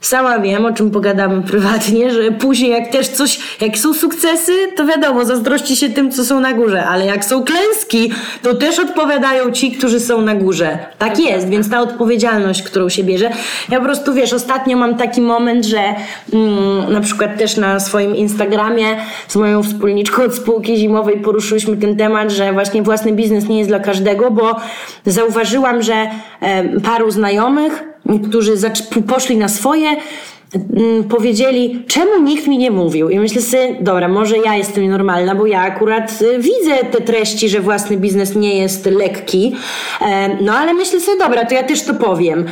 [0.01, 4.85] Sama wiem, o czym pogadamy prywatnie, że później jak też coś, jak są sukcesy, to
[4.85, 9.51] wiadomo, zazdrości się tym, co są na górze, ale jak są klęski, to też odpowiadają
[9.51, 10.77] ci, którzy są na górze.
[10.97, 13.29] Tak jest, więc ta odpowiedzialność, którą się bierze.
[13.69, 15.79] Ja po prostu, wiesz, ostatnio mam taki moment, że
[16.33, 18.85] mm, na przykład też na swoim Instagramie
[19.27, 23.69] z moją wspólniczką od spółki zimowej poruszyliśmy ten temat, że właśnie własny biznes nie jest
[23.69, 24.55] dla każdego, bo
[25.05, 26.07] zauważyłam, że
[26.41, 28.53] em, paru znajomych którzy
[29.07, 29.95] poszli na swoje,
[30.53, 33.09] mm, powiedzieli, czemu nikt mi nie mówił?
[33.09, 37.49] I myślę sobie, dobra, może ja jestem nienormalna, bo ja akurat y, widzę te treści,
[37.49, 39.55] że własny biznes nie jest lekki,
[40.01, 42.45] e, no ale myślę sobie, dobra, to ja też to powiem.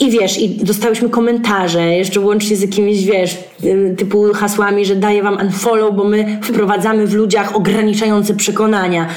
[0.00, 5.22] I wiesz, i dostałyśmy komentarze, jeszcze łącznie z jakimiś, wiesz, y, typu hasłami, że daję
[5.22, 9.08] wam unfollow, bo my wprowadzamy w ludziach ograniczające przekonania.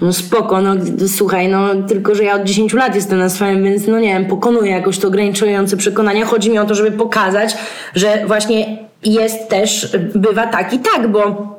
[0.00, 0.74] No spoko, no
[1.08, 4.26] słuchaj, no tylko, że ja od 10 lat jestem na swoim, więc no nie wiem,
[4.26, 6.26] pokonuję jakoś to ograniczające przekonania.
[6.26, 7.56] Chodzi mi o to, żeby pokazać,
[7.94, 11.56] że właśnie jest też, bywa tak i tak, bo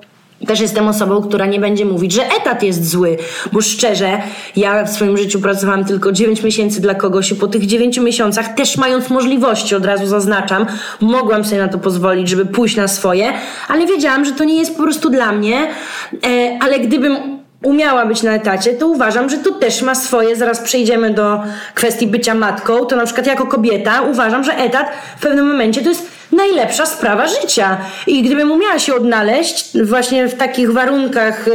[0.47, 3.17] też jestem osobą, która nie będzie mówić, że etat jest zły,
[3.52, 4.21] bo szczerze,
[4.56, 8.54] ja w swoim życiu pracowałam tylko 9 miesięcy dla kogoś i po tych 9 miesiącach,
[8.54, 10.65] też mając możliwości, od razu zaznaczam,
[11.02, 13.34] mogłam sobie na to pozwolić, żeby pójść na swoje,
[13.67, 15.67] ale wiedziałam, że to nie jest po prostu dla mnie,
[16.23, 20.60] e, ale gdybym umiała być na etacie, to uważam, że to też ma swoje, zaraz
[20.60, 21.43] przejdziemy do
[21.74, 25.89] kwestii bycia matką, to na przykład jako kobieta uważam, że etat w pewnym momencie to
[25.89, 27.78] jest najlepsza sprawa życia.
[28.08, 31.46] I gdybym umiała się odnaleźć właśnie w takich warunkach,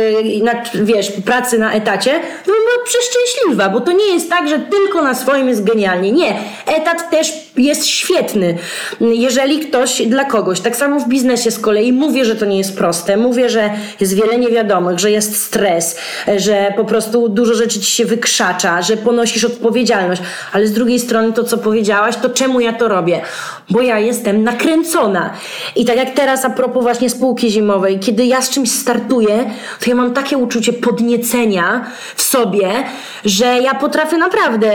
[0.43, 2.11] na, wiesz, pracy na etacie,
[2.45, 6.13] to bym była przeszczęśliwa, bo to nie jest tak, że tylko na swoim jest genialnie.
[6.13, 6.39] Nie.
[6.67, 8.59] Etat też jest świetny,
[9.01, 10.61] jeżeli ktoś dla kogoś.
[10.61, 13.17] Tak samo w biznesie z kolei mówię, że to nie jest proste.
[13.17, 15.97] Mówię, że jest wiele niewiadomych, że jest stres,
[16.37, 20.23] że po prostu dużo rzeczy ci się wykrzacza, że ponosisz odpowiedzialność.
[20.53, 23.21] Ale z drugiej strony to, co powiedziałaś, to czemu ja to robię?
[23.71, 25.31] Bo ja jestem nakręcona.
[25.77, 29.51] I tak jak teraz a propos właśnie spółki zimowej, kiedy ja z czymś startuję,
[29.85, 32.71] to ja mam takie uczucie podniecenia w sobie,
[33.25, 34.69] że ja potrafię naprawdę.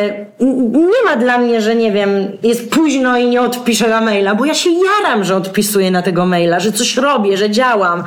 [0.71, 2.10] Nie ma dla mnie, że nie wiem,
[2.43, 6.26] jest późno i nie odpiszę na maila, bo ja się jaram, że odpisuję na tego
[6.26, 8.04] maila, że coś robię, że działam.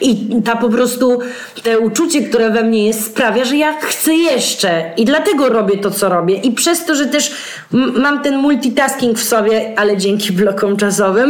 [0.00, 1.18] I ta po prostu,
[1.62, 4.90] te uczucie, które we mnie jest, sprawia, że ja chcę jeszcze.
[4.96, 6.34] I dlatego robię to, co robię.
[6.34, 7.32] I przez to, że też
[7.70, 11.23] mam ten multitasking w sobie, ale dzięki blokom czasowym,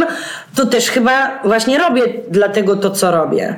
[0.57, 3.57] to też chyba właśnie robię dlatego to, co robię.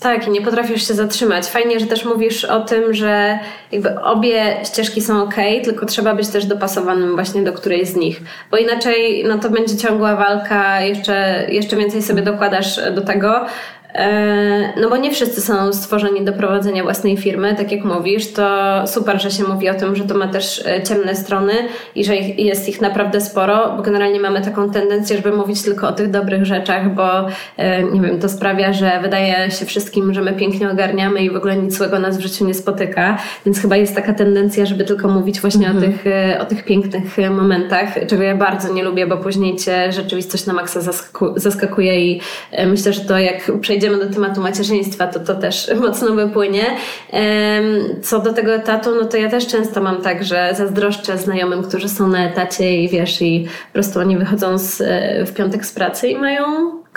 [0.00, 1.46] Tak, i nie potrafisz się zatrzymać.
[1.46, 3.38] Fajnie, że też mówisz o tym, że
[3.72, 8.20] jakby obie ścieżki są ok, tylko trzeba być też dopasowanym właśnie do którejś z nich.
[8.50, 13.46] Bo inaczej no to będzie ciągła walka, jeszcze, jeszcze więcej sobie dokładasz do tego,
[14.80, 19.22] no bo nie wszyscy są stworzeni do prowadzenia własnej firmy, tak jak mówisz, to super,
[19.22, 21.52] że się mówi o tym, że to ma też e, ciemne strony
[21.94, 25.92] i że jest ich naprawdę sporo, bo generalnie mamy taką tendencję, żeby mówić tylko o
[25.92, 30.32] tych dobrych rzeczach, bo e, nie wiem, to sprawia, że wydaje się wszystkim, że my
[30.32, 33.94] pięknie ogarniamy i w ogóle nic złego nas w życiu nie spotyka, więc chyba jest
[33.94, 35.84] taka tendencja, żeby tylko mówić właśnie mhm.
[35.84, 36.04] o, tych,
[36.40, 40.80] o tych pięknych momentach, czego ja bardzo nie lubię, bo później cię rzeczywistość na maksa
[41.36, 42.20] zaskakuje i
[42.66, 46.64] myślę, że to jak przejdziemy do tematu macierzyństwa, to to też mocno wypłynie.
[48.02, 51.88] Co do tego etatu, no to ja też często mam tak, że zazdroszczę znajomym, którzy
[51.88, 55.72] są na etacie i wiesz, i po prostu oni wychodzą z, e, w piątek z
[55.72, 56.44] pracy i mają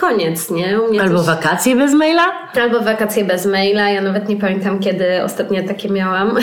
[0.01, 0.79] koniec, nie?
[1.01, 1.27] Albo coś...
[1.27, 2.23] wakacje bez maila?
[2.61, 3.89] Albo wakacje bez maila.
[3.89, 6.37] Ja nawet nie pamiętam, kiedy ostatnio takie miałam.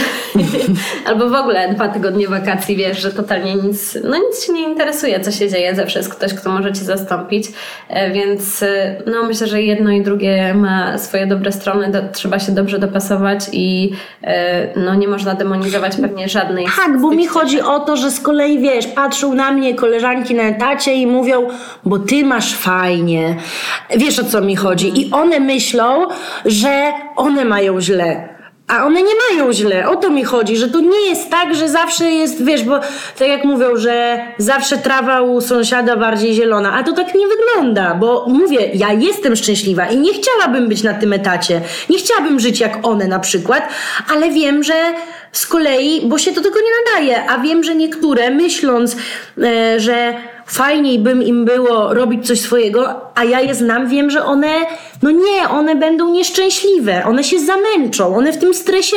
[1.09, 5.21] Albo w ogóle dwa tygodnie wakacji, wiesz, że totalnie nic, no nic się nie interesuje,
[5.21, 5.75] co się dzieje.
[5.75, 7.49] Zawsze jest ktoś, kto może cię zastąpić.
[7.89, 11.91] E, więc e, no myślę, że jedno i drugie ma swoje dobre strony.
[11.91, 13.93] Do, trzeba się dobrze dopasować i
[14.23, 16.67] e, no nie można demonizować pewnie żadnej.
[16.77, 20.43] Tak, bo mi chodzi o to, że z kolei, wiesz, patrzą na mnie koleżanki na
[20.43, 21.49] etacie i mówią,
[21.85, 23.37] bo ty masz fajnie,
[23.97, 25.01] Wiesz o co mi chodzi?
[25.01, 26.07] I one myślą,
[26.45, 28.39] że one mają źle.
[28.69, 29.89] A one nie mają źle.
[29.89, 32.81] O to mi chodzi, że to nie jest tak, że zawsze jest, wiesz, bo
[33.19, 37.95] tak jak mówią, że zawsze trawa u sąsiada bardziej zielona, a to tak nie wygląda,
[37.95, 41.61] bo mówię, ja jestem szczęśliwa i nie chciałabym być na tym etacie.
[41.91, 43.69] Nie chciałabym żyć jak one na przykład,
[44.15, 44.75] ale wiem, że
[45.33, 48.97] z kolei, bo się do tego nie nadaje, a wiem, że niektóre myśląc,
[49.43, 50.15] e, że
[50.49, 54.55] fajniej bym im było robić coś swojego, a ja je znam, wiem, że one,
[55.03, 58.97] no nie, one będą nieszczęśliwe, one się zamęczą, one w tym stresie,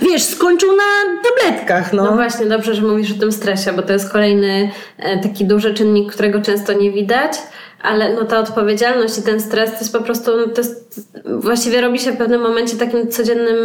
[0.00, 2.04] wiesz, skończą na tabletkach, no.
[2.04, 5.74] No właśnie, dobrze, że mówisz o tym stresie, bo to jest kolejny e, taki duży
[5.74, 7.32] czynnik, którego często nie widać,
[7.82, 11.80] ale no ta odpowiedzialność i ten stres to jest po prostu, no to jest, właściwie
[11.80, 13.56] robi się w pewnym momencie takim codziennym,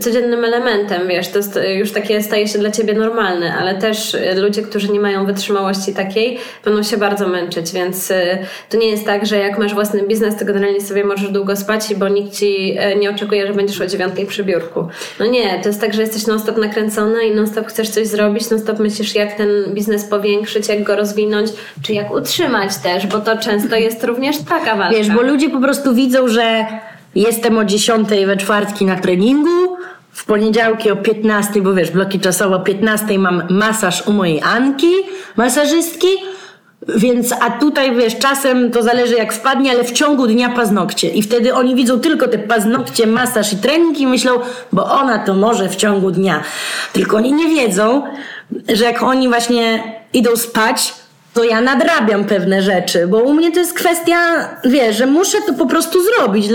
[0.00, 4.62] codziennym elementem, wiesz, to jest już takie staje się dla ciebie normalne, ale też ludzie,
[4.62, 8.38] którzy nie mają wytrzymałości takiej, będą się bardzo męczyć, więc y,
[8.70, 11.94] to nie jest tak, że jak masz własny biznes, to generalnie sobie możesz długo spać,
[11.94, 14.88] bo nikt ci y, nie oczekuje, że będziesz o dziewiątej przy biurku.
[15.20, 18.78] No nie, to jest tak, że jesteś non-stop nakręcona i non-stop chcesz coś zrobić, non-stop
[18.78, 21.50] myślisz, jak ten biznes powiększyć, jak go rozwinąć,
[21.82, 24.96] czy jak utrzymać też, bo to często jest również taka walka.
[24.96, 26.66] Wiesz, bo ludzie po prostu widzą, że
[27.14, 29.76] jestem o 10 we czwartki na treningu,
[30.12, 34.92] w poniedziałki o 15, bo wiesz, bloki czasowe o 15 mam masaż u mojej Anki,
[35.36, 36.08] masażystki,
[36.88, 41.08] więc, a tutaj wiesz, czasem to zależy jak wpadnie, ale w ciągu dnia paznokcie.
[41.08, 44.32] I wtedy oni widzą tylko te paznokcie, masaż i trening i myślą,
[44.72, 46.42] bo ona to może w ciągu dnia.
[46.92, 48.02] Tylko oni nie wiedzą,
[48.68, 50.94] że jak oni właśnie idą spać,
[51.34, 54.16] to ja nadrabiam pewne rzeczy, bo u mnie to jest kwestia,
[54.64, 56.46] wiesz, że muszę to po prostu zrobić.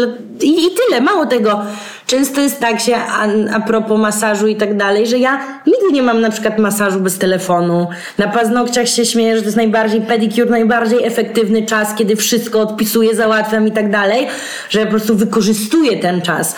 [0.41, 1.61] I, i tyle, mało tego.
[2.07, 6.03] Często jest tak się, a, a propos masażu i tak dalej, że ja nigdy nie
[6.03, 7.87] mam na przykład masażu bez telefonu.
[8.17, 13.15] Na paznokciach się śmieję, że to jest najbardziej pedicure, najbardziej efektywny czas, kiedy wszystko odpisuję,
[13.15, 14.27] załatwiam i tak dalej,
[14.69, 16.55] że ja po prostu wykorzystuję ten czas.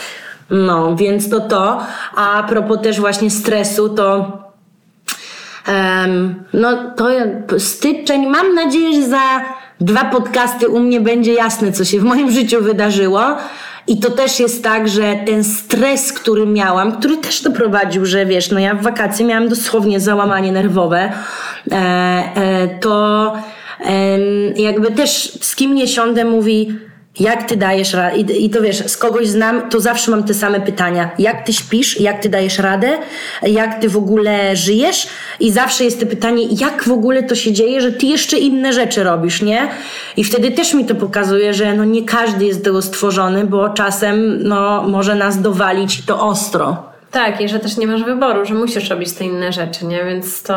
[0.50, 1.82] No, więc to to.
[2.16, 4.49] A propos też właśnie stresu, to
[6.54, 7.08] no to
[7.60, 9.42] styczeń, mam nadzieję, że za
[9.82, 13.22] dwa podcasty u mnie będzie jasne, co się w moim życiu wydarzyło.
[13.88, 18.52] I to też jest tak, że ten stres, który miałam, który też doprowadził, że wiesz,
[18.52, 21.12] no ja w wakacje miałam dosłownie załamanie nerwowe,
[21.72, 23.34] e, e, to
[24.56, 26.80] jakby też z kim nie siądę mówi,
[27.20, 28.18] jak ty dajesz radę?
[28.18, 31.10] I, I to wiesz, z kogoś znam, to zawsze mam te same pytania.
[31.20, 32.00] Jak ty śpisz?
[32.00, 32.98] Jak ty dajesz radę?
[33.42, 35.08] Jak ty w ogóle żyjesz?
[35.40, 38.74] I zawsze jest to pytanie, jak w ogóle to się dzieje, że ty jeszcze inne
[38.74, 39.68] rzeczy robisz, nie?
[40.18, 44.44] I wtedy też mi to pokazuje, że no nie każdy jest tego stworzony, bo czasem
[44.44, 46.89] no, może nas dowalić to ostro.
[47.12, 50.06] Tak, i że też nie masz wyboru, że musisz robić te inne rzeczy, nie?
[50.06, 50.56] Więc to,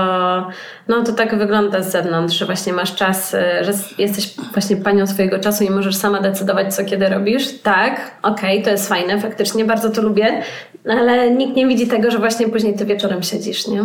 [0.88, 5.06] no to tak wygląda z zewnątrz, że właśnie masz czas, y, że jesteś właśnie panią
[5.06, 7.58] swojego czasu i możesz sama decydować, co kiedy robisz.
[7.62, 10.42] Tak, okej, okay, to jest fajne, faktycznie bardzo to lubię,
[10.88, 13.84] ale nikt nie widzi tego, że właśnie później ty wieczorem siedzisz, nie?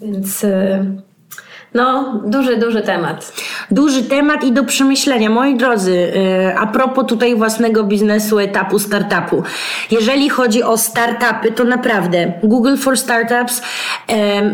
[0.00, 0.44] Więc...
[0.44, 1.11] Y,
[1.74, 3.32] No, duży, duży temat.
[3.70, 5.30] Duży temat i do przemyślenia.
[5.30, 9.42] Moi drodzy, yy, a propos tutaj własnego biznesu, etapu startupu.
[9.90, 13.62] Jeżeli chodzi o startupy, to naprawdę Google for Startups,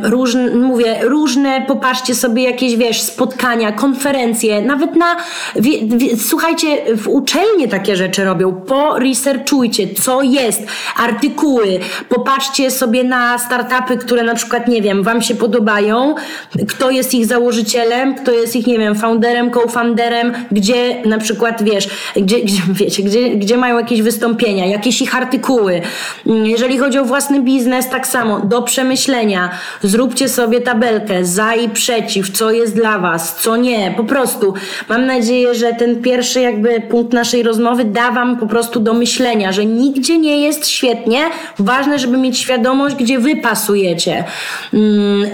[0.02, 5.16] różne, mówię, różne, popatrzcie sobie jakieś, wiesz, spotkania, konferencje, nawet na,
[6.28, 8.52] słuchajcie, w uczelnie takie rzeczy robią.
[8.52, 10.62] Poresearchujcie, co jest,
[10.96, 16.14] artykuły, popatrzcie sobie na startupy, które na przykład, nie wiem, wam się podobają,
[16.68, 21.88] kto jest ich założycielem, kto jest ich, nie wiem, founderem, co-founderem, gdzie na przykład, wiesz,
[22.16, 25.80] gdzie, gdzie, wiecie, gdzie, gdzie mają jakieś wystąpienia, jakieś ich artykuły.
[26.26, 29.50] Jeżeli chodzi o własny biznes, tak samo, do przemyślenia.
[29.82, 33.94] Zróbcie sobie tabelkę za i przeciw, co jest dla was, co nie.
[33.96, 34.54] Po prostu
[34.88, 39.52] mam nadzieję, że ten pierwszy jakby punkt naszej rozmowy da wam po prostu do myślenia,
[39.52, 41.18] że nigdzie nie jest świetnie.
[41.58, 44.24] Ważne, żeby mieć świadomość, gdzie wy pasujecie.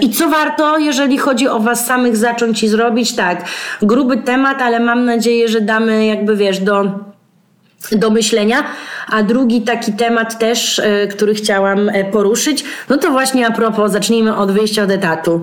[0.01, 3.15] I co warto, jeżeli chodzi o was samych zacząć i zrobić?
[3.15, 3.45] Tak,
[3.81, 6.85] gruby temat, ale mam nadzieję, że damy jakby wiesz do
[7.91, 8.63] do myślenia.
[9.11, 13.91] A drugi taki temat też, y, który chciałam e, poruszyć, no to właśnie a propos,
[13.91, 15.41] zacznijmy od wyjścia od etatu.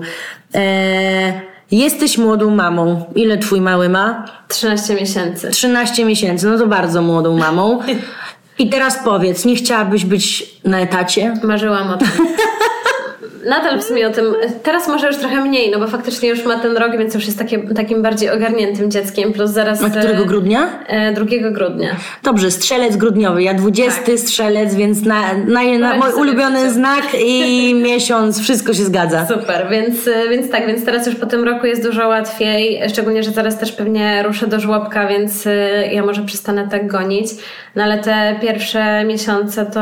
[0.55, 3.05] E, jesteś młodą mamą.
[3.15, 4.25] Ile twój mały ma?
[4.47, 5.49] 13 miesięcy.
[5.49, 7.79] 13 miesięcy, no to bardzo młodą mamą.
[8.59, 11.33] I teraz powiedz, nie chciałabyś być na etacie?
[11.43, 12.07] Marzyłam o tym.
[13.45, 14.25] nadal w sumie o tym,
[14.63, 17.37] teraz może już trochę mniej, no bo faktycznie już ma ten rok, więc już jest
[17.37, 19.83] takie, takim bardziej ogarniętym dzieckiem, plus zaraz...
[19.83, 20.79] A którego grudnia?
[20.87, 21.95] E, 2 grudnia.
[22.23, 24.19] Dobrze, strzelec grudniowy, ja 20 tak.
[24.19, 29.27] strzelec, więc na, na, na mój ulubiony znak i miesiąc, wszystko się zgadza.
[29.27, 33.31] Super, więc, więc tak, więc teraz już po tym roku jest dużo łatwiej, szczególnie, że
[33.31, 37.27] zaraz też pewnie ruszę do żłobka, więc e, ja może przestanę tak gonić,
[37.75, 39.79] no ale te pierwsze miesiące to,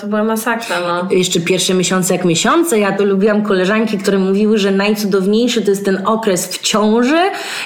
[0.00, 1.08] to była masakra, no.
[1.10, 5.84] Jeszcze pierwsze miesiące jak miesiące, ja to lubiłam koleżanki, które mówiły, że najcudowniejszy to jest
[5.84, 7.20] ten okres w ciąży,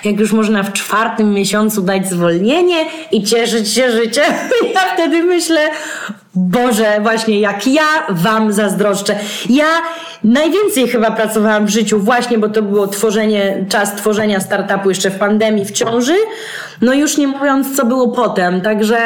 [0.04, 2.76] jak już można w czwartym miesiącu dać zwolnienie
[3.12, 4.24] i cieszyć się życiem.
[4.74, 5.60] Ja wtedy myślę,
[6.34, 9.16] Boże, właśnie jak ja Wam zazdroszczę.
[9.50, 9.66] Ja
[10.24, 15.18] najwięcej chyba pracowałam w życiu właśnie, bo to było tworzenie, czas tworzenia startupu jeszcze w
[15.18, 16.14] pandemii w ciąży.
[16.80, 18.60] No już nie mówiąc, co było potem.
[18.60, 18.98] Także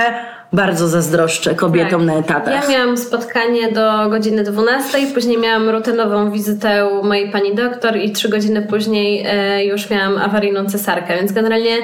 [0.52, 2.06] bardzo zazdroszczę kobietom tak.
[2.06, 2.70] na etatach.
[2.70, 8.12] Ja miałam spotkanie do godziny 12, później miałam rutynową wizytę u mojej pani doktor i
[8.12, 11.76] trzy godziny później e, już miałam awaryjną cesarkę, więc generalnie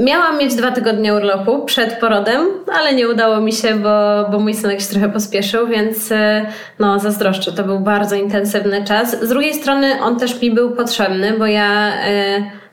[0.00, 2.40] Miałam mieć dwa tygodnie urlopu przed porodem,
[2.72, 6.46] ale nie udało mi się, bo, bo mój synek się trochę pospieszył, więc e,
[6.78, 7.52] no zazdroszczę.
[7.52, 9.22] To był bardzo intensywny czas.
[9.22, 11.92] Z drugiej strony on też mi był potrzebny, bo ja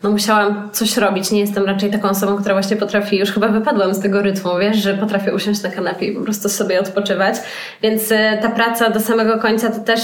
[0.04, 1.32] no musiałam coś robić.
[1.32, 4.78] Nie jestem raczej taką osobą, która właśnie potrafi, już chyba wypadłam z tego rytmu, wiesz,
[4.78, 7.36] że potrafię usiąść na kanapie i po prostu sobie odpoczywać.
[7.82, 10.02] Więc e, ta praca do samego końca to też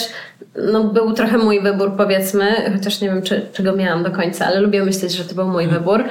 [0.72, 2.46] no, był trochę mój wybór, powiedzmy,
[2.78, 5.48] chociaż nie wiem, czy, czy go miałam do końca, ale lubię myśleć, że to był
[5.48, 5.82] mój mhm.
[5.82, 6.04] wybór.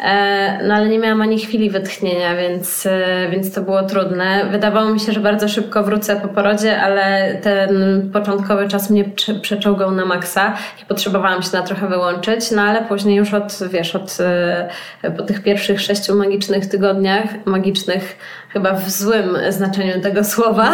[0.00, 4.46] E, no ale nie miałam ani chwili wytchnienia, więc, e, więc to było trudne.
[4.50, 7.70] Wydawało mi się, że bardzo szybko wrócę po porodzie, ale ten
[8.12, 9.04] początkowy czas mnie
[9.42, 13.96] przeczołgał na maksa i potrzebowałam się na trochę wyłączyć, no ale później już od, wiesz,
[13.96, 18.16] od e, po tych pierwszych sześciu magicznych tygodniach, magicznych
[18.56, 20.72] chyba w złym znaczeniu tego słowa,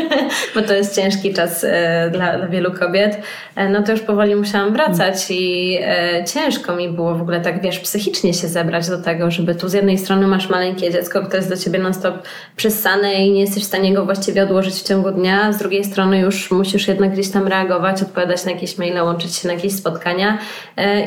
[0.54, 3.18] bo to jest ciężki czas e, dla, dla wielu kobiet,
[3.56, 7.62] e, no to już powoli musiałam wracać i e, ciężko mi było w ogóle tak,
[7.62, 11.36] wiesz, psychicznie się zebrać do tego, żeby tu z jednej strony masz maleńkie dziecko, które
[11.36, 12.14] jest do ciebie non-stop
[12.56, 16.18] przyssane i nie jesteś w stanie go właściwie odłożyć w ciągu dnia, z drugiej strony
[16.18, 20.38] już musisz jednak gdzieś tam reagować, odpowiadać na jakieś maile, łączyć się na jakieś spotkania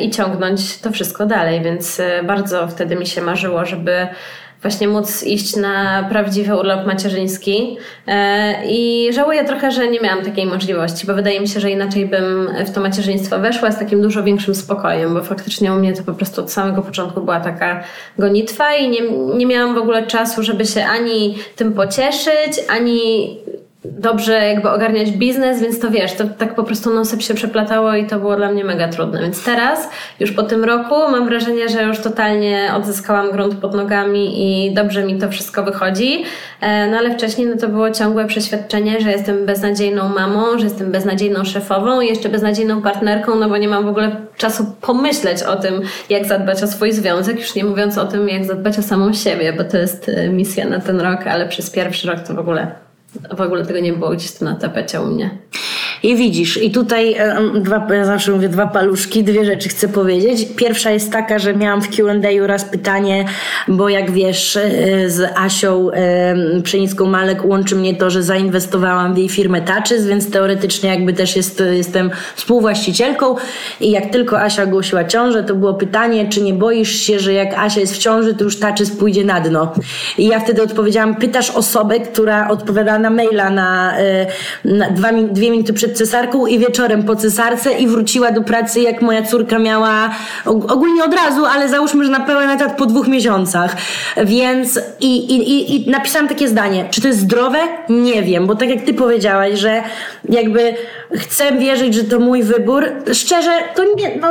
[0.02, 4.08] i ciągnąć to wszystko dalej, więc bardzo wtedy mi się marzyło, żeby
[4.62, 7.78] właśnie móc iść na prawdziwy urlop macierzyński.
[8.08, 12.06] E, I żałuję trochę, że nie miałam takiej możliwości, bo wydaje mi się, że inaczej
[12.06, 16.04] bym w to macierzyństwo weszła z takim dużo większym spokojem, bo faktycznie u mnie to
[16.04, 17.84] po prostu od samego początku była taka
[18.20, 19.02] gonitwa i nie,
[19.38, 23.38] nie miałam w ogóle czasu, żeby się ani tym pocieszyć, ani
[23.86, 28.08] dobrze jakby ogarniać biznes, więc to wiesz, to tak po prostu non się przeplatało i
[28.08, 29.22] to było dla mnie mega trudne.
[29.22, 34.34] Więc teraz, już po tym roku, mam wrażenie, że już totalnie odzyskałam grunt pod nogami
[34.38, 36.24] i dobrze mi to wszystko wychodzi.
[36.62, 40.92] E, no ale wcześniej no to było ciągłe przeświadczenie, że jestem beznadziejną mamą, że jestem
[40.92, 45.56] beznadziejną szefową i jeszcze beznadziejną partnerką, no bo nie mam w ogóle czasu pomyśleć o
[45.56, 49.14] tym, jak zadbać o swój związek, już nie mówiąc o tym, jak zadbać o samą
[49.14, 52.40] siebie, bo to jest e, misja na ten rok, ale przez pierwszy rok to w
[52.40, 52.87] ogóle
[53.38, 55.38] w ogóle tego nie było gdzieś tu na tapecie u mnie.
[56.04, 60.48] I widzisz, i tutaj e, dwa, ja zawsze mówię dwa paluszki, dwie rzeczy chcę powiedzieć.
[60.56, 63.26] Pierwsza jest taka, że miałam w Q&A raz pytanie,
[63.68, 69.18] bo jak wiesz, e, z Asią e, Pszenicką Malek łączy mnie to, że zainwestowałam w
[69.18, 73.36] jej firmę Taczys, więc teoretycznie jakby też jest, jestem współwłaścicielką
[73.82, 77.54] i jak tylko Asia ogłosiła ciążę, to było pytanie, czy nie boisz się, że jak
[77.54, 79.74] Asia jest w ciąży, to już Taczys pójdzie na dno.
[80.18, 83.94] I ja wtedy odpowiedziałam, pytasz osobę, która odpowiada na maila na,
[84.66, 88.80] na dwa, dwie minuty przed przed cesarką i wieczorem po cesarce i wróciła do pracy,
[88.82, 90.10] jak moja córka miała
[90.46, 93.76] ogólnie od razu, ale załóżmy, że na pełen etat po dwóch miesiącach.
[94.24, 96.86] Więc i, i, i napisałam takie zdanie.
[96.92, 97.60] Czy to jest zdrowe?
[97.90, 99.84] Nie wiem, bo tak jak ty powiedziałaś, że
[100.30, 100.76] jakby
[101.12, 102.86] chcę wierzyć, że to mój wybór.
[103.14, 104.28] Szczerze, to nie, no,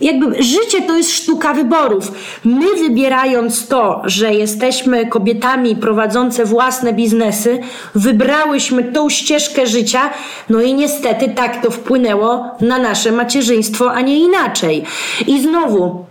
[0.00, 2.12] jakby życie to jest sztuka wyborów.
[2.44, 7.58] My wybierając to, że jesteśmy kobietami prowadzące własne biznesy,
[7.94, 10.10] wybrałyśmy tą ścieżkę życia,
[10.50, 14.84] no i niestety tak to wpłynęło na nasze macierzyństwo, a nie inaczej.
[15.26, 16.04] I znowu,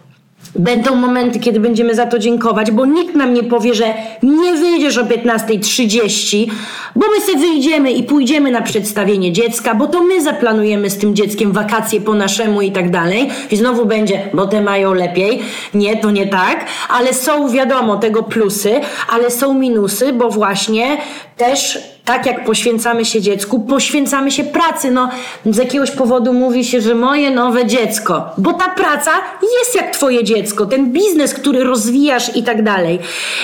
[0.55, 3.93] Będą momenty, kiedy będziemy za to dziękować, bo nikt nam nie powie, że
[4.23, 6.47] nie wyjdziesz o 15.30,
[6.95, 11.15] bo my sobie wyjdziemy i pójdziemy na przedstawienie dziecka, bo to my zaplanujemy z tym
[11.15, 13.29] dzieckiem wakacje po naszemu i tak dalej.
[13.51, 15.41] I znowu będzie, bo te mają lepiej.
[15.73, 18.71] Nie, to nie tak, ale są wiadomo tego plusy,
[19.09, 20.97] ale są minusy, bo właśnie
[21.45, 24.91] też tak jak poświęcamy się dziecku, poświęcamy się pracy.
[24.91, 25.09] No,
[25.45, 29.11] z jakiegoś powodu mówi się, że moje nowe dziecko, bo ta praca
[29.59, 32.99] jest jak twoje dziecko, ten biznes, który rozwijasz i tak dalej.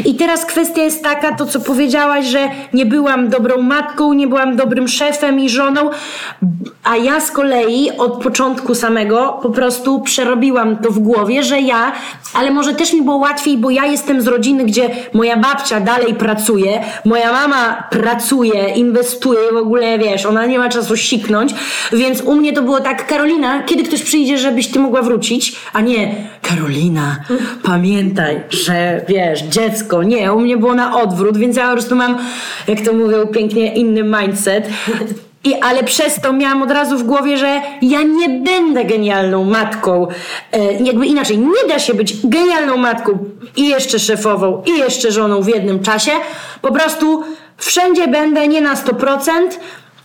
[0.05, 4.55] I teraz kwestia jest taka, to co powiedziałaś, że nie byłam dobrą matką, nie byłam
[4.55, 5.89] dobrym szefem i żoną,
[6.83, 11.91] a ja z kolei od początku samego po prostu przerobiła to w głowie, że ja,
[12.33, 16.13] ale może też mi było łatwiej, bo ja jestem z rodziny, gdzie moja babcia dalej
[16.13, 21.53] pracuje, moja mama pracuje, inwestuje, w ogóle wiesz, ona nie ma czasu siknąć,
[21.93, 25.81] więc u mnie to było tak, Karolina, kiedy ktoś przyjdzie, żebyś ty mogła wrócić, a
[25.81, 27.17] nie, Karolina,
[27.63, 32.17] pamiętaj, że wiesz, dziecko, nie, u mnie było na odwrót, więc ja po prostu mam,
[32.67, 34.69] jak to mówią pięknie, inny mindset.
[35.43, 40.07] I, ale przez to miałam od razu w głowie, że ja nie będę genialną matką.
[40.51, 43.19] E, jakby inaczej, nie da się być genialną matką
[43.55, 46.11] i jeszcze szefową, i jeszcze żoną w jednym czasie.
[46.61, 47.23] Po prostu
[47.58, 49.32] wszędzie będę nie na 100%,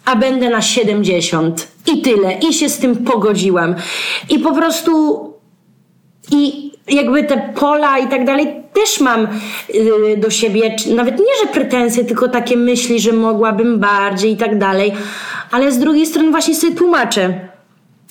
[0.04, 1.52] a będę na 70%.
[1.86, 2.32] I tyle.
[2.48, 3.74] I się z tym pogodziłam.
[4.30, 5.22] I po prostu.
[6.30, 9.28] I jakby te pola i tak dalej też mam
[9.74, 14.58] yy, do siebie, nawet nie, że pretensje, tylko takie myśli, że mogłabym bardziej i tak
[14.58, 14.92] dalej,
[15.50, 17.51] ale z drugiej strony właśnie sobie tłumaczę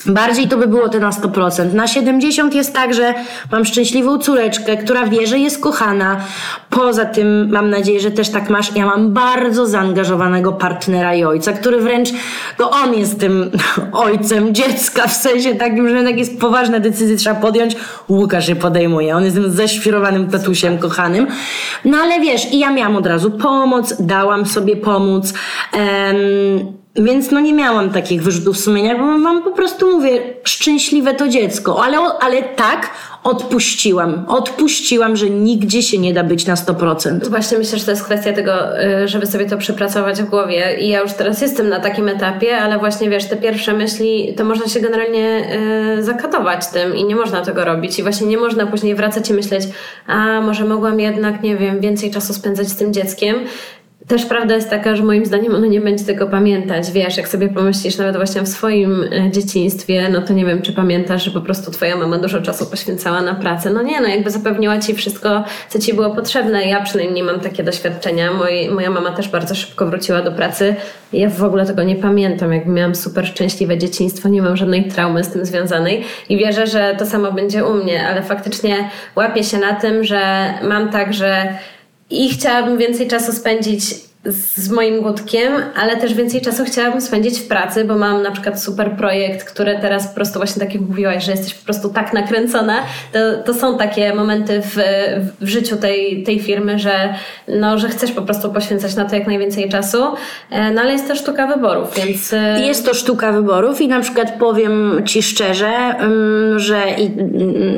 [0.05, 1.73] Bardziej to by było te na 100%.
[1.73, 3.13] Na 70 jest tak, że
[3.51, 6.17] mam szczęśliwą córeczkę, która wie, że jest kochana.
[6.69, 8.75] Poza tym mam nadzieję, że też tak masz.
[8.75, 12.09] Ja mam bardzo zaangażowanego partnera i ojca, który wręcz,
[12.57, 13.51] to on jest tym
[14.05, 17.75] ojcem dziecka, w sensie takim, że jak jest poważne decyzje trzeba podjąć,
[18.09, 19.15] Łukasz je podejmuje.
[19.15, 21.27] On jest tym ześwirowanym tatusiem kochanym.
[21.85, 25.33] No ale wiesz, i ja miałam od razu pomoc, dałam sobie pomóc.
[25.73, 31.27] Um, więc no nie miałam takich wyrzutów sumienia, bo mam po prostu, mówię, szczęśliwe to
[31.27, 31.83] dziecko.
[31.83, 32.89] Ale, ale tak,
[33.23, 34.25] odpuściłam.
[34.27, 37.29] Odpuściłam, że nigdzie się nie da być na 100%.
[37.29, 40.77] Właśnie myślę, że to jest kwestia tego, y, żeby sobie to przepracować w głowie.
[40.79, 44.45] I ja już teraz jestem na takim etapie, ale właśnie wiesz, te pierwsze myśli, to
[44.45, 45.43] można się generalnie
[45.99, 47.99] y, zakatować tym i nie można tego robić.
[47.99, 49.63] I właśnie nie można później wracać i myśleć,
[50.07, 53.35] a może mogłam jednak, nie wiem, więcej czasu spędzać z tym dzieckiem.
[54.07, 56.91] Też prawda jest taka, że moim zdaniem ono nie będzie tego pamiętać.
[56.91, 60.73] Wiesz, jak sobie pomyślisz nawet właśnie w swoim e, dzieciństwie, no to nie wiem, czy
[60.73, 63.69] pamiętasz, że po prostu twoja mama dużo czasu poświęcała na pracę.
[63.69, 66.65] No nie, no jakby zapewniła ci wszystko, co ci było potrzebne.
[66.65, 68.29] Ja przynajmniej mam takie doświadczenia.
[68.71, 70.75] Moja mama też bardzo szybko wróciła do pracy.
[71.13, 72.53] Ja w ogóle tego nie pamiętam.
[72.53, 76.95] Jakby miałam super szczęśliwe dzieciństwo, nie mam żadnej traumy z tym związanej i wierzę, że
[76.99, 81.57] to samo będzie u mnie, ale faktycznie łapię się na tym, że mam tak, że
[82.11, 83.83] i chciałabym więcej czasu spędzić
[84.25, 88.63] z moim głodkiem, ale też więcej czasu chciałabym spędzić w pracy, bo mam na przykład
[88.63, 92.13] super projekt, który teraz po prostu właśnie tak jak mówiłaś, że jesteś po prostu tak
[92.13, 92.75] nakręcona,
[93.13, 94.77] to, to są takie momenty w,
[95.41, 97.13] w życiu tej, tej firmy, że,
[97.47, 100.03] no, że chcesz po prostu poświęcać na to jak najwięcej czasu,
[100.51, 102.33] e, no ale jest to sztuka wyborów, więc...
[102.33, 105.71] E, jest to sztuka wyborów i na przykład powiem Ci szczerze,
[106.55, 106.83] że,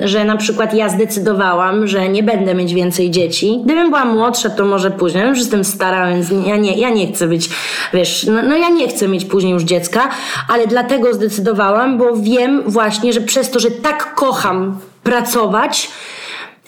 [0.03, 3.61] że na przykład ja zdecydowałam, że nie będę mieć więcej dzieci.
[3.65, 7.27] Gdybym była młodsza, to może później, już jestem stara, więc ja nie, ja nie chcę
[7.27, 7.49] być,
[7.93, 10.09] wiesz, no, no ja nie chcę mieć później już dziecka,
[10.49, 15.89] ale dlatego zdecydowałam, bo wiem właśnie, że przez to, że tak kocham pracować,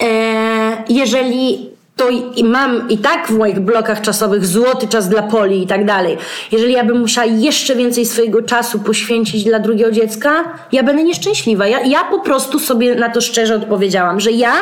[0.01, 5.63] e, jeżeli to i, mam i tak w moich blokach czasowych złoty czas dla poli
[5.63, 6.17] i tak dalej.
[6.51, 11.67] Jeżeli ja bym musiała jeszcze więcej swojego czasu poświęcić dla drugiego dziecka, ja będę nieszczęśliwa.
[11.67, 14.53] Ja, ja po prostu sobie na to szczerze odpowiedziałam, że ja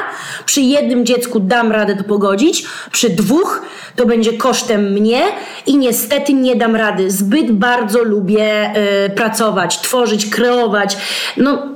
[0.46, 3.62] przy jednym dziecku dam radę to pogodzić, przy dwóch
[3.96, 5.22] to będzie kosztem mnie
[5.66, 7.12] i niestety nie dam rady.
[7.12, 8.74] Zbyt bardzo lubię
[9.06, 10.98] y, pracować, tworzyć, kreować.
[11.38, 11.72] No,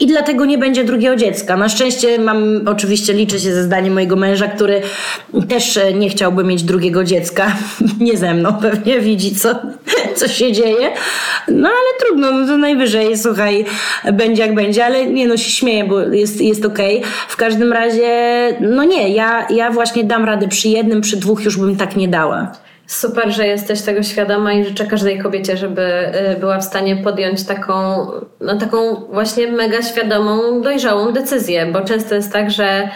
[0.00, 1.56] i dlatego nie będzie drugiego dziecka.
[1.56, 4.82] Na szczęście mam, oczywiście liczę się ze zdaniem mojego męża, który
[5.48, 7.56] też e, nie chciałby mieć drugiego dziecka.
[8.00, 9.54] nie ze mną, pewnie widzi, co,
[10.14, 10.90] co się dzieje.
[11.48, 13.64] No ale trudno, no to najwyżej, słuchaj,
[14.12, 16.98] będzie jak będzie, ale nie no, się śmieję, bo jest, jest okej.
[16.98, 17.10] Okay.
[17.28, 18.08] W każdym razie,
[18.60, 22.08] no nie, ja, ja właśnie dam radę przy jednym, przy dwóch już bym tak nie
[22.08, 22.52] dała.
[22.88, 25.82] Super, że jesteś tego świadoma i życzę każdej kobiecie, żeby
[26.36, 28.06] y, była w stanie podjąć taką,
[28.40, 32.88] no taką właśnie mega świadomą, dojrzałą decyzję, bo często jest tak, że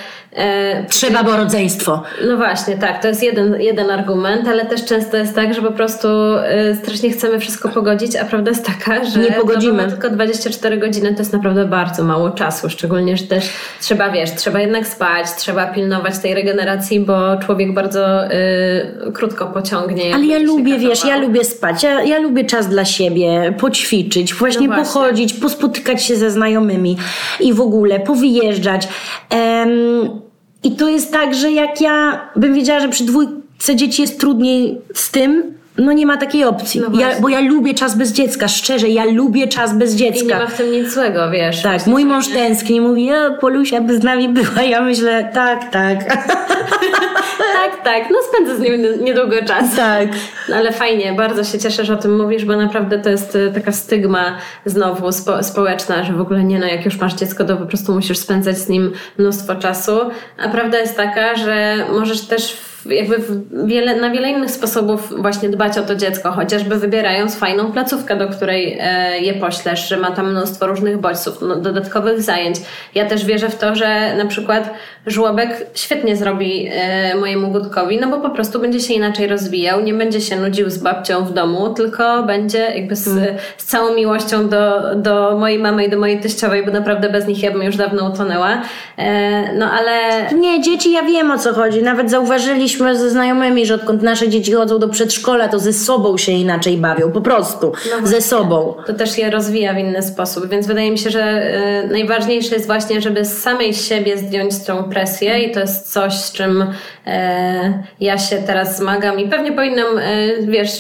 [0.89, 2.03] Trzeba, bo rodzeństwo.
[2.29, 5.73] No właśnie, tak, to jest jeden, jeden argument, ale też często jest tak, że po
[5.73, 9.89] prostu e, strasznie chcemy wszystko pogodzić, a prawda jest taka, że nie pogodzimy.
[9.89, 14.61] tylko 24 godziny to jest naprawdę bardzo mało czasu, szczególnie, że też trzeba, wiesz, trzeba
[14.61, 20.15] jednak spać, trzeba pilnować tej regeneracji, bo człowiek bardzo y, krótko pociągnie.
[20.15, 24.69] Ale ja lubię, wiesz, ja lubię spać, ja, ja lubię czas dla siebie, poćwiczyć, właśnie,
[24.69, 24.93] no właśnie.
[24.95, 26.97] pochodzić, pospotykać się ze znajomymi
[27.41, 28.89] i w ogóle powyjeżdżać.
[29.31, 30.22] Um,
[30.63, 34.81] i to jest tak, że jak ja bym wiedziała, że przy dwójce dzieci jest trudniej
[34.95, 36.81] z tym, no nie ma takiej opcji.
[36.81, 40.25] No ja, bo ja lubię czas bez dziecka, szczerze, ja lubię czas bez dziecka.
[40.25, 41.63] I nie ma w tym nic złego, wiesz.
[41.63, 44.63] Tak, mój mąż tęskni, mówi, o, Polusia by z nami była.
[44.63, 45.99] Ja myślę, tak, tak.
[47.55, 49.77] tak, tak, no spędzę z nim niedługo czas.
[49.77, 50.09] Tak.
[50.49, 53.51] No, ale fajnie, bardzo się cieszę, że o tym mówisz, bo naprawdę to jest e,
[53.51, 57.57] taka stygma znowu spo, społeczna, że w ogóle nie no, jak już masz dziecko, to
[57.57, 60.01] po prostu musisz spędzać z nim mnóstwo czasu.
[60.39, 63.17] A prawda jest taka, że możesz też jakby
[63.65, 68.29] wiele, na wiele innych sposobów właśnie dbać o to dziecko, chociażby wybierając fajną placówkę, do
[68.29, 72.57] której e, je poślesz, że ma tam mnóstwo różnych bodźców, no, dodatkowych zajęć.
[72.95, 74.71] Ja też wierzę w to, że na przykład
[75.07, 79.95] żłobek świetnie zrobi e, mojemu Gutkowi, no bo po prostu będzie się inaczej rozwijał, nie
[79.95, 83.35] będzie się nudził z babcią w domu, tylko będzie jakby z, mm.
[83.57, 87.43] z całą miłością do, do mojej mamy i do mojej teściowej, bo naprawdę bez nich
[87.43, 88.63] ja bym już dawno utonęła.
[88.99, 89.93] E, no ale...
[90.35, 91.83] Nie, dzieci ja wiem o co chodzi.
[91.83, 96.33] Nawet zauważyliśmy ze znajomymi, że odkąd nasze dzieci chodzą do przedszkola, to ze sobą się
[96.33, 97.73] inaczej bawią, po prostu.
[98.01, 98.75] No ze sobą.
[98.87, 102.67] To też je rozwija w inny sposób, więc wydaje mi się, że e, najważniejsze jest
[102.67, 106.67] właśnie, żeby z samej siebie zdjąć tą presję i to jest coś, z czym
[107.07, 110.03] e, ja się teraz zmagam i pewnie powinnam, e,
[110.43, 110.71] wiesz,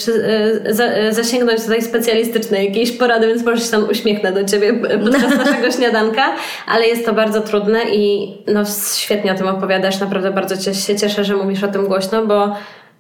[0.71, 4.75] za, e, zasięgnąć tutaj specjalistycznej jakiejś porady, więc może się tam uśmiechnę do Ciebie
[5.05, 6.23] podczas naszego śniadanka,
[6.67, 8.63] ale jest to bardzo trudne i no
[8.97, 12.55] świetnie o tym opowiadasz, naprawdę bardzo się cieszę, że mówisz o tym głośno, bo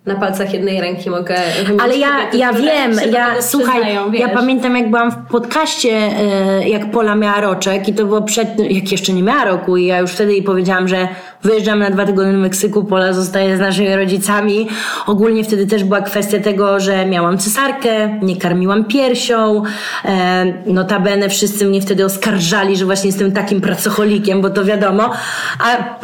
[0.06, 1.36] na palcach jednej ręki mogę
[1.80, 6.90] Ale ja, kobiety, ja wiem, ja słuchaj, ja pamiętam jak byłam w podcaście, e, jak
[6.90, 10.10] Pola miała roczek i to było przed, jak jeszcze nie miała roku i ja już
[10.10, 11.08] wtedy jej powiedziałam, że
[11.42, 14.68] wyjeżdżam na dwa tygodnie do Meksyku, Pola zostaje z naszymi rodzicami.
[15.06, 19.62] Ogólnie wtedy też była kwestia tego, że miałam cesarkę, nie karmiłam piersią,
[20.04, 25.10] e, notabene wszyscy mnie wtedy oskarżali, że właśnie jestem takim pracocholikiem, bo to wiadomo,
[25.58, 25.98] a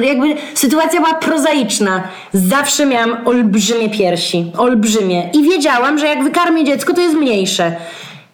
[0.00, 2.02] jakby sytuacja była prozaiczna.
[2.32, 4.52] Zawsze miałam olbrzymie piersi.
[4.58, 5.30] Olbrzymie.
[5.32, 7.76] I wiedziałam, że jak wykarmię dziecko, to jest mniejsze.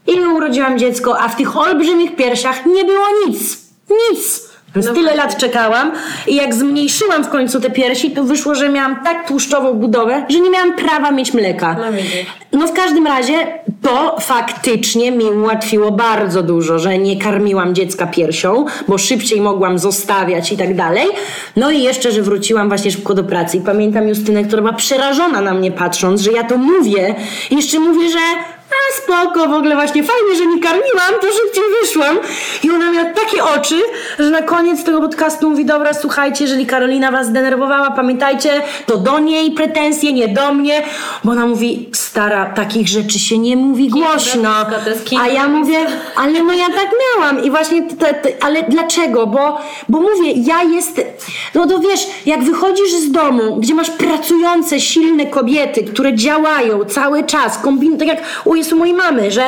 [0.07, 3.59] I urodziłam dziecko, a w tych olbrzymich piersiach nie było nic.
[3.91, 4.45] Nic.
[4.77, 5.93] Więc no tyle lat czekałam
[6.27, 10.41] i jak zmniejszyłam w końcu te piersi, to wyszło, że miałam tak tłuszczową budowę, że
[10.41, 11.77] nie miałam prawa mieć mleka.
[11.79, 11.87] No,
[12.61, 13.35] no w każdym razie
[13.83, 20.53] to faktycznie mi ułatwiło bardzo dużo, że nie karmiłam dziecka piersią, bo szybciej mogłam zostawiać
[20.53, 21.07] i tak dalej.
[21.57, 25.41] No i jeszcze, że wróciłam właśnie szybko do pracy i pamiętam Justynę, która była przerażona
[25.41, 27.14] na mnie patrząc, że ja to mówię
[27.51, 28.18] i jeszcze mówię, że
[28.71, 32.19] a spoko, w ogóle właśnie fajnie, że nie karmiłam, to szybciej wyszłam.
[32.62, 33.83] I ona miała takie oczy,
[34.19, 39.19] że na koniec tego podcastu mówi, dobra, słuchajcie, jeżeli Karolina was zdenerwowała, pamiętajcie, to do
[39.19, 40.83] niej pretensje, nie do mnie,
[41.25, 44.51] bo ona mówi, stara, takich rzeczy się nie mówi głośno.
[45.21, 45.79] A ja mówię,
[46.17, 49.27] ale no ja tak miałam i właśnie, te, te, ale dlaczego?
[49.27, 49.59] Bo,
[49.89, 51.05] bo mówię, ja jestem,
[51.55, 57.25] no to wiesz, jak wychodzisz z domu, gdzie masz pracujące, silne kobiety, które działają cały
[57.25, 59.42] czas, kombinują, tak jak u jest u mojej mamy, że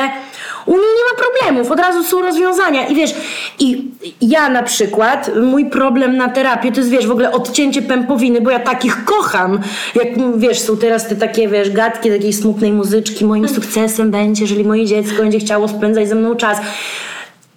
[0.65, 2.87] u niej nie ma problemów, od razu są rozwiązania.
[2.87, 3.13] I wiesz,
[3.59, 3.91] i
[4.21, 8.51] ja na przykład, mój problem na terapię to jest, wiesz, w ogóle odcięcie pępowiny, bo
[8.51, 9.59] ja takich kocham.
[9.95, 13.61] Jak, wiesz, są teraz te takie, wiesz, gadki takiej smutnej muzyczki, moim hmm.
[13.61, 16.57] sukcesem będzie, jeżeli moje dziecko będzie chciało spędzać ze mną czas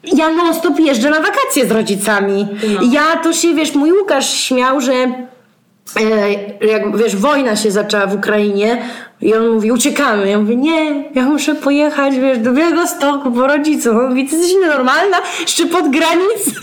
[0.05, 2.48] ja non stop jeżdżę na wakacje z rodzicami.
[2.74, 2.80] No.
[2.92, 6.32] Ja to się, wiesz, mój Łukasz śmiał, że e,
[6.66, 8.82] jak wiesz, wojna się zaczęła w Ukrainie
[9.23, 10.31] i on mówi, uciekamy.
[10.31, 13.97] Ja mówię, nie, ja muszę pojechać, wiesz, do Białego Stoku po rodziców.
[13.97, 15.16] On mówi, ty jesteś normalna?
[15.41, 16.51] Jeszcze pod granicę?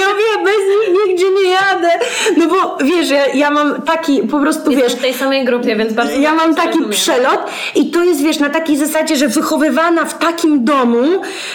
[0.00, 0.54] Ja mówię, bez
[0.88, 1.90] nich nigdzie nie jadę.
[2.36, 4.98] No bo wiesz, ja, ja mam taki, po prostu Jestem wiesz...
[4.98, 6.90] w tej samej grupie, więc bardzo Ja mam taki rozumiem.
[6.90, 7.40] przelot
[7.74, 11.02] i to jest, wiesz, na takiej zasadzie, że wychowywana w takim domu,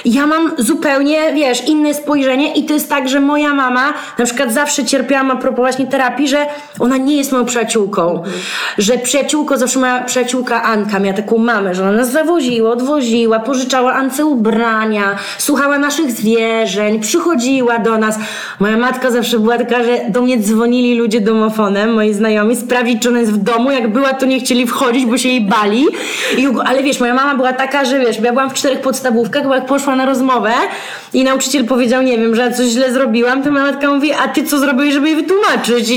[0.05, 4.53] ja mam zupełnie, wiesz, inne spojrzenie i to jest tak, że moja mama na przykład
[4.53, 6.45] zawsze cierpiałam a propos właśnie terapii, że
[6.79, 8.23] ona nie jest moją przyjaciółką.
[8.77, 10.03] Że przyjaciółko, zawsze moja
[10.53, 16.99] Anka miała taką mamę, że ona nas zawoziła, odwoziła, pożyczała Ance ubrania, słuchała naszych zwierzeń,
[16.99, 18.19] przychodziła do nas.
[18.59, 23.09] Moja matka zawsze była taka, że do mnie dzwonili ludzie domofonem, moi znajomi, sprawdzić, czy
[23.09, 23.71] ona jest w domu.
[23.71, 25.85] Jak była, to nie chcieli wchodzić, bo się jej bali.
[26.37, 29.55] I, ale wiesz, moja mama była taka, że wiesz, ja byłam w czterech podstawówkach, bo
[29.55, 30.51] jak poszła na rozmowę
[31.13, 34.27] i nauczyciel powiedział, nie wiem, że ja coś źle zrobiłam, to moja matka mówi, a
[34.27, 35.89] ty co zrobiłeś, żeby jej wytłumaczyć?
[35.89, 35.95] I,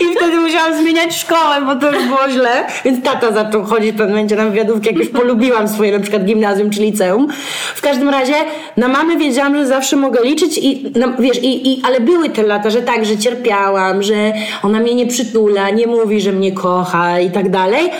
[0.00, 2.66] i wtedy musiałam zmieniać szkołę, bo to już było źle.
[2.84, 6.24] Więc tata zaczął chodzić w pewnym momencie na wywiadówki, jak już polubiłam swoje na przykład
[6.24, 7.28] gimnazjum czy liceum.
[7.74, 8.34] W każdym razie
[8.76, 12.42] na mamy wiedziałam, że zawsze mogę liczyć i no, wiesz, i, i, ale były te
[12.42, 17.20] lata, że tak, że cierpiałam, że ona mnie nie przytula, nie mówi, że mnie kocha
[17.20, 17.90] i tak dalej.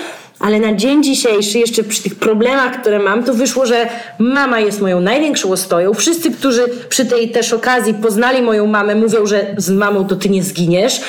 [0.40, 4.80] Ale na dzień dzisiejszy, jeszcze przy tych problemach, które mam, to wyszło, że mama jest
[4.80, 5.94] moją największą ostoją.
[5.94, 10.28] Wszyscy, którzy przy tej też okazji poznali moją mamę, mówią, że z mamą to ty
[10.28, 11.00] nie zginiesz.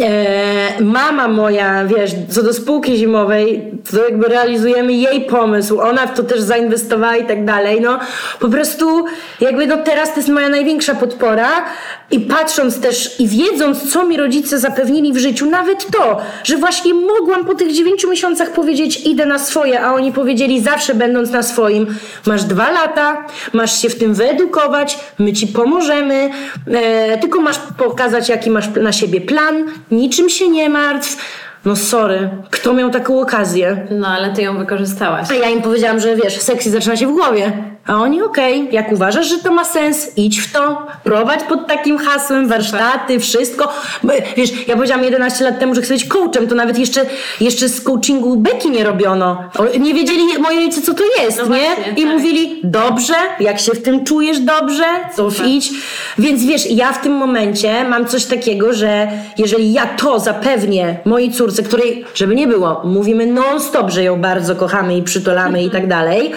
[0.00, 5.80] Eee, mama moja, wiesz, co do spółki zimowej, to jakby realizujemy jej pomysł.
[5.80, 7.80] Ona w to też zainwestowała i tak dalej.
[7.80, 7.98] No,
[8.40, 9.04] po prostu
[9.40, 11.64] jakby no teraz to jest moja największa podpora
[12.10, 16.94] i patrząc też i wiedząc, co mi rodzice zapewnili w życiu, nawet to, że właśnie
[16.94, 18.69] mogłam po tych dziewięciu miesiącach powiedzieć,
[19.06, 21.86] idę na swoje, a oni powiedzieli, zawsze będąc na swoim,
[22.26, 26.30] masz dwa lata, masz się w tym wyedukować, my ci pomożemy,
[26.66, 31.16] e, tylko masz pokazać, jaki masz na siebie plan, niczym się nie martw.
[31.64, 33.86] No sorry, kto miał taką okazję?
[33.90, 35.30] No, ale ty ją wykorzystałaś.
[35.30, 37.52] A ja im powiedziałam, że wiesz, seksy zaczyna się w głowie.
[37.86, 41.98] A oni okej, jak uważasz, że to ma sens, idź w to, prowadź pod takim
[41.98, 43.72] hasłem, warsztaty, wszystko.
[44.02, 47.00] Bo, Wiesz, ja powiedziałam 11 lat temu, że chcę być coachem, to nawet jeszcze,
[47.40, 49.44] jeszcze z coachingu beki nie robiono.
[49.80, 51.60] Nie wiedzieli moi rodzice, co to jest, No nie?
[51.74, 52.12] właśnie, I tak.
[52.12, 54.84] mówili, dobrze, jak się w tym czujesz dobrze,
[55.16, 55.46] Super.
[55.46, 55.70] idź.
[56.18, 59.08] Więc wiesz, ja w tym momencie mam coś takiego, że
[59.38, 64.56] jeżeli ja to zapewnię mojej córce, której, żeby nie było, mówimy non-stop, że ją bardzo
[64.56, 66.32] kochamy i przytulamy i tak dalej,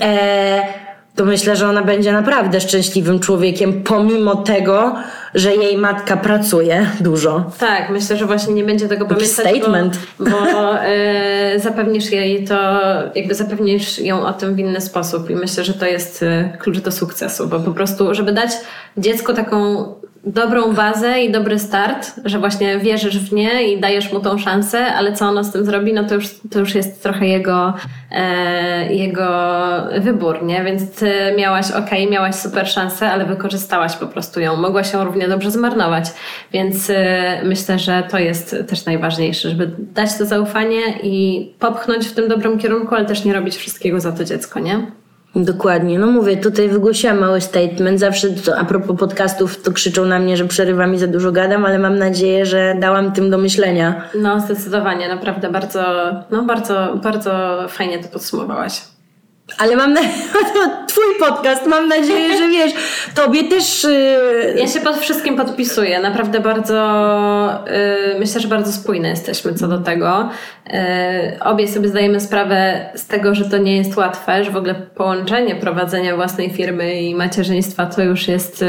[0.00, 0.87] e,
[1.18, 4.94] to myślę, że ona będzie naprawdę szczęśliwym człowiekiem, pomimo tego,
[5.34, 7.50] że jej matka pracuje dużo.
[7.58, 9.98] Tak, myślę, że właśnie nie będzie tego pamiętać, statement.
[10.18, 12.80] bo, bo e, zapewnisz jej to,
[13.14, 16.78] jakby zapewnisz ją o tym w inny sposób i myślę, że to jest e, klucz
[16.78, 18.50] do sukcesu, bo po prostu, żeby dać
[18.96, 19.84] dziecku taką
[20.28, 24.86] dobrą bazę i dobry start, że właśnie wierzysz w nie i dajesz mu tą szansę,
[24.86, 27.74] ale co ono z tym zrobi, no to już, to już jest trochę jego,
[28.10, 29.28] e, jego
[30.00, 30.64] wybór, nie?
[30.64, 34.56] Więc ty miałaś, okej, miałaś super szansę, ale wykorzystałaś po prostu ją.
[34.56, 36.04] Mogłaś ją równie dobrze zmarnować.
[36.52, 42.14] Więc e, myślę, że to jest też najważniejsze, żeby dać to zaufanie i popchnąć w
[42.14, 44.86] tym dobrym kierunku, ale też nie robić wszystkiego za to dziecko, nie?
[45.34, 45.98] Dokładnie.
[45.98, 48.00] No mówię, tutaj wygłosiłam mały statement.
[48.00, 51.64] Zawsze to, a propos podcastów, to krzyczą na mnie, że przerywam i za dużo gadam,
[51.64, 54.02] ale mam nadzieję, że dałam tym do myślenia.
[54.14, 55.82] No, zdecydowanie, naprawdę bardzo,
[56.30, 58.80] no bardzo, bardzo fajnie to podsumowałaś.
[59.58, 60.00] Ale mam na...
[60.88, 62.72] twój podcast, mam nadzieję, że wiesz,
[63.14, 63.84] tobie też...
[63.84, 64.54] Yy...
[64.56, 66.00] Ja się pod wszystkim podpisuję.
[66.00, 66.78] Naprawdę bardzo,
[68.16, 70.28] y, myślę, że bardzo spójne jesteśmy co do tego.
[70.66, 74.74] Y, obie sobie zdajemy sprawę z tego, że to nie jest łatwe, że w ogóle
[74.74, 78.66] połączenie prowadzenia własnej firmy i macierzyństwa to już jest y,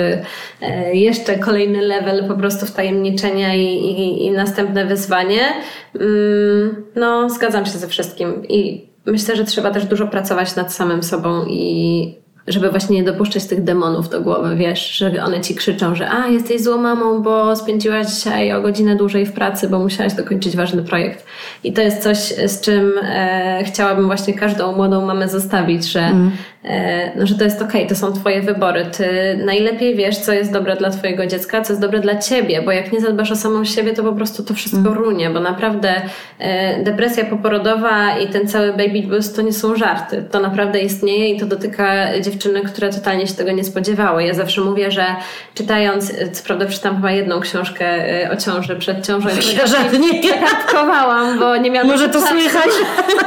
[0.61, 5.41] y, jeszcze kolejny level po prostu wtajemniczenia i, i, i następne wyzwanie.
[5.95, 11.03] Mm, no, zgadzam się ze wszystkim i myślę, że trzeba też dużo pracować nad samym
[11.03, 15.95] sobą i żeby właśnie nie dopuszczać tych demonów do głowy, wiesz, że one ci krzyczą,
[15.95, 20.13] że a, jesteś złą mamą, bo spędziłaś dzisiaj o godzinę dłużej w pracy, bo musiałaś
[20.13, 21.25] dokończyć ważny projekt.
[21.63, 26.58] I to jest coś, z czym e, chciałabym właśnie każdą młodą mamę zostawić, że, e,
[27.15, 28.85] no, że to jest okej, to są twoje wybory.
[28.85, 32.71] Ty najlepiej wiesz, co jest dobre dla twojego dziecka, co jest dobre dla ciebie, bo
[32.71, 36.01] jak nie zadbasz o samą siebie, to po prostu to wszystko runie, bo naprawdę
[36.39, 40.23] e, depresja poporodowa i ten cały baby blues to nie są żarty.
[40.31, 44.23] To naprawdę istnieje i to dotyka dziewczyn dziewczyny, które totalnie się tego nie spodziewały.
[44.23, 45.05] Ja zawsze mówię, że
[45.55, 47.85] czytając, co prawda przeczytam chyba jedną książkę
[48.33, 49.29] o ciąży przed ciążą.
[49.65, 50.33] Żadnie nie
[51.39, 51.87] bo nie miałam...
[51.87, 52.69] Może to słychać?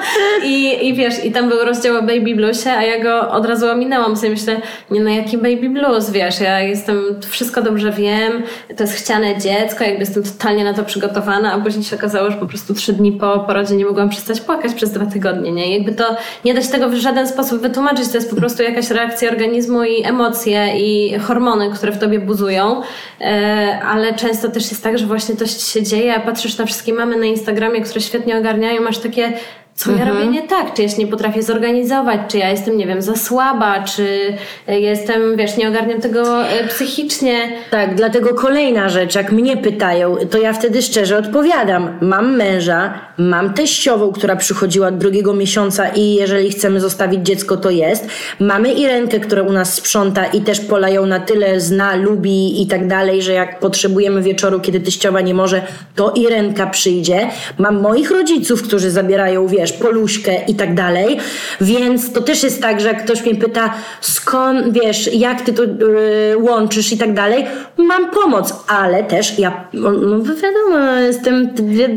[0.45, 3.70] I, I wiesz, i tam był rozdział o Baby Bluesie, a ja go od razu
[3.70, 4.16] ominęłam.
[4.16, 4.60] Sobie myślę,
[4.90, 6.96] nie no jaki Baby Blues, wiesz, ja jestem,
[7.28, 8.42] wszystko dobrze wiem,
[8.76, 12.36] to jest chciane dziecko, jakby jestem totalnie na to przygotowana, a później się okazało, że
[12.36, 15.76] po prostu trzy dni po porodzie nie mogłam przestać płakać przez dwa tygodnie, nie?
[15.78, 18.90] Jakby to, nie da się tego w żaden sposób wytłumaczyć, to jest po prostu jakaś
[18.90, 22.82] reakcja organizmu i emocje i hormony, które w tobie buzują,
[23.20, 26.92] e, ale często też jest tak, że właśnie to się dzieje, a patrzysz na wszystkie
[26.92, 29.32] mamy na Instagramie, które świetnie ogarniają, masz takie
[29.74, 30.08] co mhm.
[30.08, 33.02] ja robię nie tak, czy ja się nie potrafię zorganizować, czy ja jestem, nie wiem,
[33.02, 34.36] za słaba, czy
[34.68, 37.48] jestem, wiesz, nie ogarniam tego e, psychicznie.
[37.70, 41.98] Tak, dlatego kolejna rzecz, jak mnie pytają, to ja wtedy szczerze odpowiadam.
[42.00, 47.70] Mam męża, mam teściową, która przychodziła od drugiego miesiąca i jeżeli chcemy zostawić dziecko, to
[47.70, 48.08] jest.
[48.40, 52.66] Mamy Irenkę, która u nas sprząta i też Pola ją na tyle zna, lubi i
[52.66, 55.62] tak dalej, że jak potrzebujemy wieczoru, kiedy teściowa nie może,
[55.94, 57.28] to Irenka przyjdzie.
[57.58, 61.18] Mam moich rodziców, którzy zabierają, wiesz, wiesz, poluśkę i tak dalej.
[61.60, 65.62] Więc to też jest tak, że jak ktoś mnie pyta, skąd, wiesz, jak ty to
[65.62, 67.46] yy, łączysz i tak dalej,
[67.76, 71.50] mam pomoc, ale też ja, no, no wiadomo, jestem,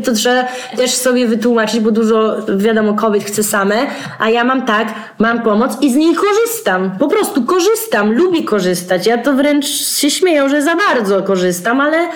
[0.04, 0.44] to trzeba
[0.76, 3.76] też sobie wytłumaczyć, bo dużo, wiadomo, kobiet chce same,
[4.18, 6.90] a ja mam tak, mam pomoc i z niej korzystam.
[6.98, 9.06] Po prostu korzystam, lubię korzystać.
[9.06, 12.08] Ja to wręcz się śmieję, że za bardzo korzystam, ale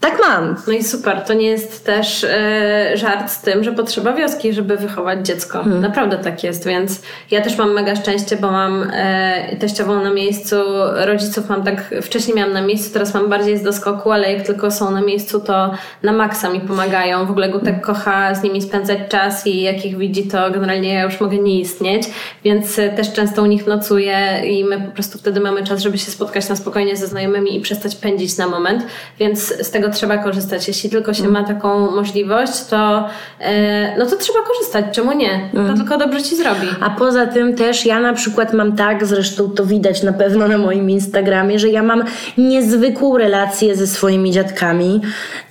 [0.00, 0.56] tak mam.
[0.66, 1.20] No i super.
[1.20, 5.62] To nie jest też e, żart z tym, że potrzeba wioski, żeby wychować dziecko.
[5.62, 5.80] Hmm.
[5.80, 10.56] Naprawdę tak jest, więc ja też mam mega szczęście, bo mam e, teściową na miejscu,
[10.94, 14.70] rodziców mam tak, wcześniej miałam na miejscu, teraz mam bardziej z doskoku, ale jak tylko
[14.70, 15.70] są na miejscu, to
[16.02, 17.26] na maksa mi pomagają.
[17.26, 21.02] W ogóle Gutek kocha z nimi spędzać czas i jak ich widzi, to generalnie ja
[21.02, 22.02] już mogę nie istnieć,
[22.44, 25.98] więc e, też często u nich nocuję i my po prostu wtedy mamy czas, żeby
[25.98, 28.82] się spotkać na spokojnie ze znajomymi i przestać pędzić na moment,
[29.18, 30.68] więc z tego trzeba korzystać.
[30.68, 33.08] Jeśli tylko się ma taką możliwość, to,
[33.40, 34.84] e, no to trzeba korzystać.
[34.92, 35.50] Czemu nie?
[35.54, 35.76] To mm.
[35.76, 36.66] tylko dobrze ci zrobi.
[36.80, 40.58] A poza tym też ja na przykład mam tak, zresztą to widać na pewno na
[40.58, 42.04] moim Instagramie, że ja mam
[42.38, 45.00] niezwykłą relację ze swoimi dziadkami.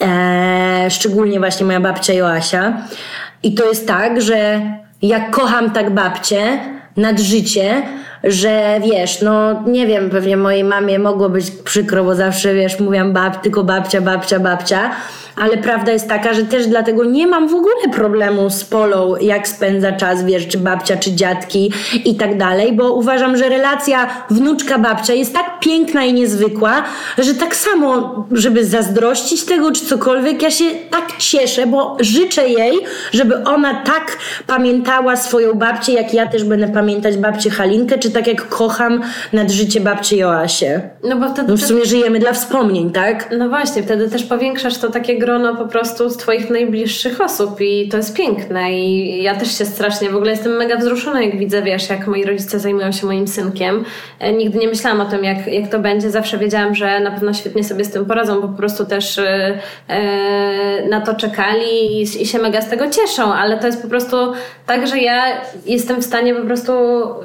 [0.02, 2.78] E, szczególnie właśnie moja babcia Joasia.
[3.44, 4.62] I to jest tak, że
[5.02, 6.60] ja kocham tak babcię
[6.98, 7.84] nad życie,
[8.24, 13.14] że wiesz, no nie wiem, pewnie mojej mamie mogło być przykro, bo zawsze wiesz, mówiłam
[13.14, 14.92] bab, tylko babcia, babcia, babcia,
[15.36, 19.48] ale prawda jest taka, że też dlatego nie mam w ogóle problemu z Polą, jak
[19.48, 21.72] spędza czas, wiesz, czy babcia, czy dziadki
[22.06, 26.84] i tak dalej, bo uważam, że relacja wnuczka-babcia jest tak piękna i niezwykła,
[27.18, 32.80] że tak samo, żeby zazdrościć tego, czy cokolwiek, ja się tak cieszę, bo życzę jej,
[33.12, 34.18] żeby ona tak
[34.48, 39.02] pamiętała swoją babcię, jak ja też będę pamiętać babcię Halinkę, czy tak jak kocham
[39.34, 40.82] nad życie babci Joasie.
[41.04, 41.52] No bo wtedy...
[41.52, 43.30] No w sumie żyjemy dla wspomnień, tak?
[43.38, 47.90] No właśnie, wtedy też powiększasz to takie grono po prostu z Twoich najbliższych osób i
[47.90, 51.62] to jest piękne i ja też się strasznie, w ogóle jestem mega wzruszona, jak widzę,
[51.62, 53.86] wiesz, jak moi rodzice zajmują się moim synkiem.
[54.20, 56.12] E, nigdy nie myślałam o tym, jak, jak to będzie.
[56.12, 59.54] Zawsze wiedziałam, że na pewno świetnie sobie z tym poradzą, bo po prostu też e
[60.90, 64.18] na to czekali i, i się mega z tego cieszą, ale to jest po prostu
[64.66, 65.24] tak, że ja
[65.66, 66.74] jestem w stanie po prostu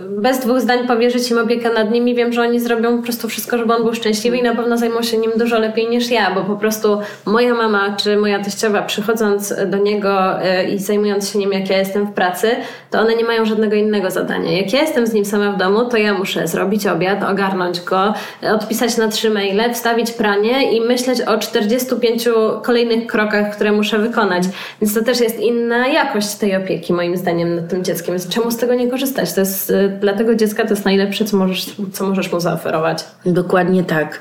[0.09, 2.15] bez dwóch zdań powierzyć im opiekę nad nimi.
[2.15, 5.03] Wiem, że oni zrobią po prostu wszystko, żeby on był szczęśliwy i na pewno zajmą
[5.03, 9.55] się nim dużo lepiej niż ja, bo po prostu moja mama czy moja teściowa przychodząc
[9.67, 12.51] do niego e, i zajmując się nim, jak ja jestem w pracy,
[12.91, 14.53] to one nie mają żadnego innego zadania.
[14.53, 18.15] Jak ja jestem z nim sama w domu, to ja muszę zrobić obiad, ogarnąć go,
[18.55, 22.29] odpisać na trzy maile, wstawić pranie i myśleć o 45
[22.63, 24.45] kolejnych krokach, które muszę wykonać.
[24.83, 28.17] Więc to też jest inna jakość tej opieki, moim zdaniem, nad tym dzieckiem.
[28.31, 29.33] Czemu z tego nie korzystać?
[29.33, 33.05] To jest e, dla tego dziecka to jest najlepsze, co możesz, co możesz mu zaoferować.
[33.27, 34.21] Dokładnie tak.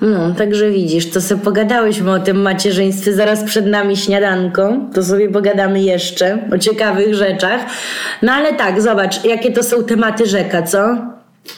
[0.00, 5.30] No, także widzisz, to sobie pogadałyśmy o tym macierzyństwie, zaraz przed nami śniadanko, to sobie
[5.30, 7.60] pogadamy jeszcze o ciekawych rzeczach.
[8.22, 10.96] No ale tak, zobacz, jakie to są tematy rzeka, co?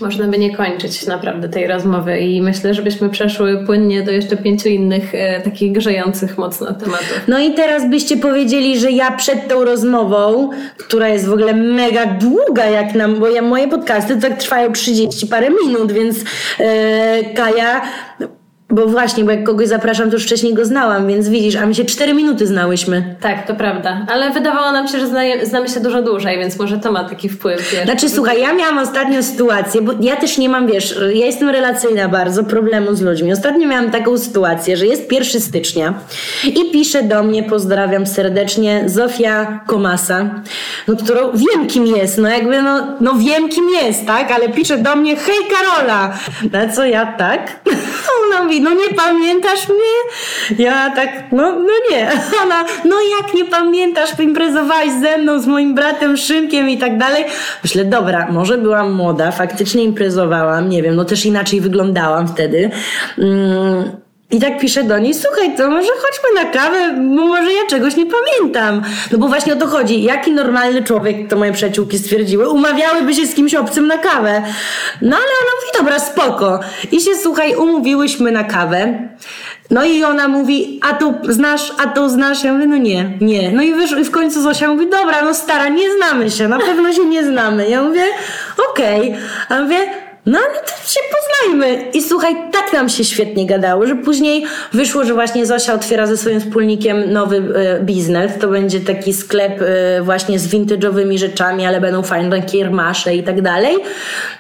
[0.01, 4.69] Można by nie kończyć naprawdę tej rozmowy i myślę, żebyśmy przeszły płynnie do jeszcze pięciu
[4.69, 7.21] innych e, takich grzejących mocno tematów.
[7.29, 12.07] No i teraz byście powiedzieli, że ja przed tą rozmową, która jest w ogóle mega
[12.07, 16.17] długa jak nam, bo ja, moje podcasty tak trwają 30 parę minut, więc
[16.61, 17.83] e, Kaja
[18.71, 21.75] Bo właśnie, bo jak kogoś zapraszam, to już wcześniej go znałam, więc widzisz, a my
[21.75, 23.17] się cztery minuty znałyśmy.
[23.21, 24.07] Tak, to prawda.
[24.09, 27.29] Ale wydawało nam się, że zna, znamy się dużo dłużej, więc może to ma taki
[27.29, 27.73] wpływ.
[27.73, 27.85] Wiesz.
[27.85, 32.09] Znaczy, słuchaj, ja miałam ostatnio sytuację, bo ja też nie mam, wiesz, ja jestem relacyjna
[32.09, 33.33] bardzo, problemu z ludźmi.
[33.33, 35.95] Ostatnio miałam taką sytuację, że jest 1 stycznia
[36.45, 40.31] i pisze do mnie, pozdrawiam serdecznie, Zofia Komasa,
[40.89, 44.79] no, którą wiem kim jest, no jakby, no, no wiem kim jest, tak, ale pisze
[44.79, 46.19] do mnie, hej Karola,
[46.53, 47.61] na co ja tak?
[48.27, 50.65] Ona mówi, no nie pamiętasz mnie?
[50.67, 52.11] Ja tak, no, no nie.
[52.45, 57.25] Ona, no jak nie pamiętasz, imprezowałaś ze mną, z moim bratem Szymkiem i tak dalej.
[57.63, 62.71] Myślę, dobra, może byłam młoda, faktycznie imprezowałam, nie wiem, no też inaczej wyglądałam wtedy.
[63.19, 64.10] Mm.
[64.33, 67.97] I tak piszę do niej, słuchaj, to może chodźmy na kawę, bo może ja czegoś
[67.97, 68.83] nie pamiętam.
[69.13, 70.03] No bo właśnie o to chodzi.
[70.03, 74.43] Jaki normalny człowiek, to moje przyjaciółki stwierdziły, umawiałyby się z kimś obcym na kawę.
[75.03, 76.61] No ale ona mówi, dobra, spoko.
[76.93, 79.09] I się, słuchaj, umówiłyśmy na kawę.
[79.71, 82.45] No i ona mówi, a to znasz, a to znasz?
[82.45, 83.53] Ja mówię, no nie, nie.
[83.53, 83.75] No i,
[84.05, 87.69] w końcu Zosia mówi, dobra, no stara, nie znamy się, na pewno się nie znamy.
[87.69, 88.05] Ja mówię,
[88.71, 89.09] okej.
[89.09, 89.23] Okay.
[89.49, 89.77] A mówię,
[90.31, 91.91] no ale to się poznajmy.
[91.95, 96.17] I słuchaj, tak nam się świetnie gadało, że później wyszło, że właśnie Zosia otwiera ze
[96.17, 98.33] swoim wspólnikiem nowy e, biznes.
[98.41, 103.43] To będzie taki sklep e, właśnie z vintage'owymi rzeczami, ale będą fajne kiermasze i tak
[103.43, 103.77] dalej.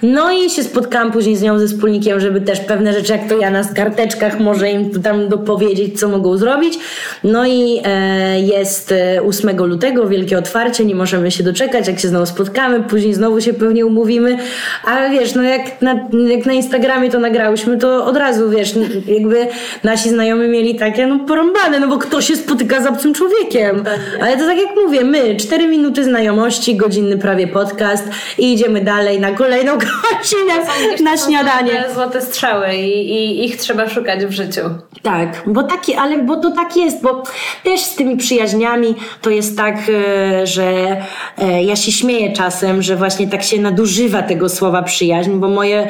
[0.02, 3.36] No i się spotkałam później z nią ze wspólnikiem, żeby też pewne rzeczy, jak to
[3.36, 6.78] ja na karteczkach może im tam dopowiedzieć, co mogą zrobić.
[7.24, 8.94] No i e, jest
[9.26, 13.40] 8 e, lutego, wielkie otwarcie, nie możemy się doczekać, jak się znowu spotkamy, później znowu
[13.40, 14.38] się pewnie umówimy.
[14.84, 15.94] Ale wiesz, no jak na,
[16.28, 18.74] jak na Instagramie to nagrałyśmy, to od razu, wiesz,
[19.06, 19.46] jakby
[19.84, 23.84] nasi znajomi mieli takie, no porąbane, no bo kto się spotyka z obcym człowiekiem.
[24.22, 28.04] Ale to tak jak mówię, my, cztery minuty znajomości, godzinny prawie podcast
[28.38, 30.54] i idziemy dalej na kolejną godzinę
[31.02, 31.84] na śniadanie.
[31.94, 34.60] Złote strzały i, i ich trzeba szukać w życiu.
[35.02, 37.22] Tak, bo taki, ale bo to tak jest, bo
[37.64, 40.96] też z tymi przyjaźniami to jest tak, e, że
[41.38, 45.88] e, ja się śmieję czasem, że właśnie tak się nadużywa tego słowa przyjaźń, bo moje,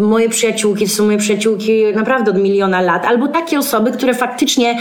[0.00, 4.78] moje przyjaciółki to są moje przyjaciółki naprawdę od miliona lat, albo takie osoby, które faktycznie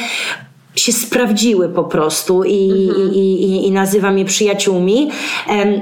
[0.76, 3.14] się sprawdziły po prostu i, mhm.
[3.14, 5.12] i, i, i nazywam je przyjaciółmi.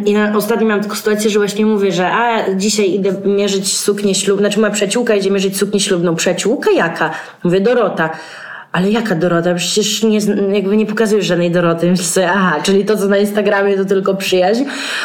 [0.06, 4.42] I ostatnio miałam taką sytuację, że właśnie mówię, że a dzisiaj idę mierzyć suknię ślubną,
[4.42, 6.16] znaczy moja przyjaciółka idzie mierzyć suknię ślubną.
[6.16, 7.12] Przyjaciółka jaka?
[7.44, 8.10] Mówię, Dorota
[8.74, 9.56] ale jaka Dorota?
[9.56, 10.20] Przecież nie,
[10.54, 11.92] jakby nie pokazujesz żadnej Doroty.
[11.92, 14.64] Myślę aha, czyli to, co na Instagramie, to tylko przyjaźń.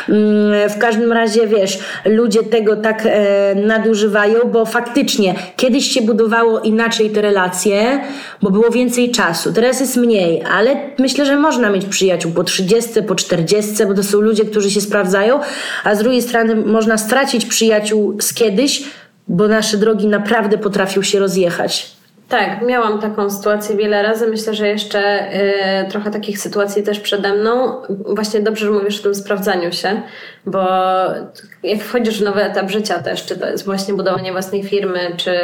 [0.09, 6.61] Mm, w każdym razie, wiesz, ludzie tego tak e, nadużywają, bo faktycznie kiedyś się budowało
[6.61, 8.01] inaczej te relacje,
[8.43, 9.53] bo było więcej czasu.
[9.53, 14.03] Teraz jest mniej, ale myślę, że można mieć przyjaciół po 30, po 40, bo to
[14.03, 15.41] są ludzie, którzy się sprawdzają,
[15.85, 18.85] a z drugiej strony można stracić przyjaciół z kiedyś,
[19.29, 21.98] bo nasze drogi naprawdę potrafią się rozjechać.
[22.29, 24.27] Tak, miałam taką sytuację wiele razy.
[24.27, 25.33] Myślę, że jeszcze
[25.85, 27.83] y, trochę takich sytuacji też przede mną.
[28.15, 30.03] Właśnie dobrze, że mówisz o tym sprawdzaniu się,
[30.51, 30.65] bo
[31.63, 35.39] jak wchodzisz w nowy etap życia też, czy to jest właśnie budowanie własnej firmy, czy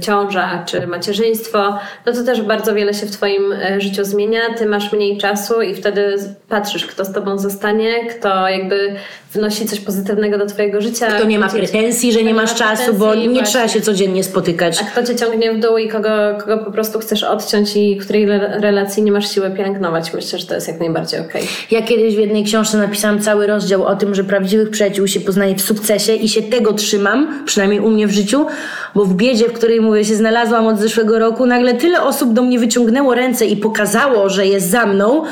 [0.00, 4.40] ciąża, czy macierzyństwo, no to też bardzo wiele się w Twoim e, życiu zmienia.
[4.58, 6.16] Ty masz mniej czasu i wtedy
[6.48, 8.96] patrzysz, kto z Tobą zostanie, kto jakby
[9.32, 11.06] wnosi coś pozytywnego do Twojego życia.
[11.06, 13.42] Kto nie ma pretensji, że nie masz czasu, bo nie właśnie.
[13.44, 14.78] trzeba się codziennie spotykać.
[14.82, 16.08] A kto Cię ciągnie w dół i kogo,
[16.38, 18.26] kogo po prostu chcesz odciąć i której
[18.60, 20.12] relacji nie masz siły pielęgnować.
[20.12, 21.42] Myślę, że to jest jak najbardziej okej.
[21.42, 21.54] Okay.
[21.70, 25.54] Ja kiedyś w jednej książce napisałam cały rozdział o tym, że prawdziwych przyjaciół się poznaje
[25.54, 28.46] w sukcesie i się tego trzymam, przynajmniej u mnie w życiu,
[28.94, 32.42] bo w biedzie, w której mówię, się znalazłam od zeszłego roku, nagle tyle osób do
[32.42, 35.22] mnie wyciągnęło ręce i pokazało, że jest za mną,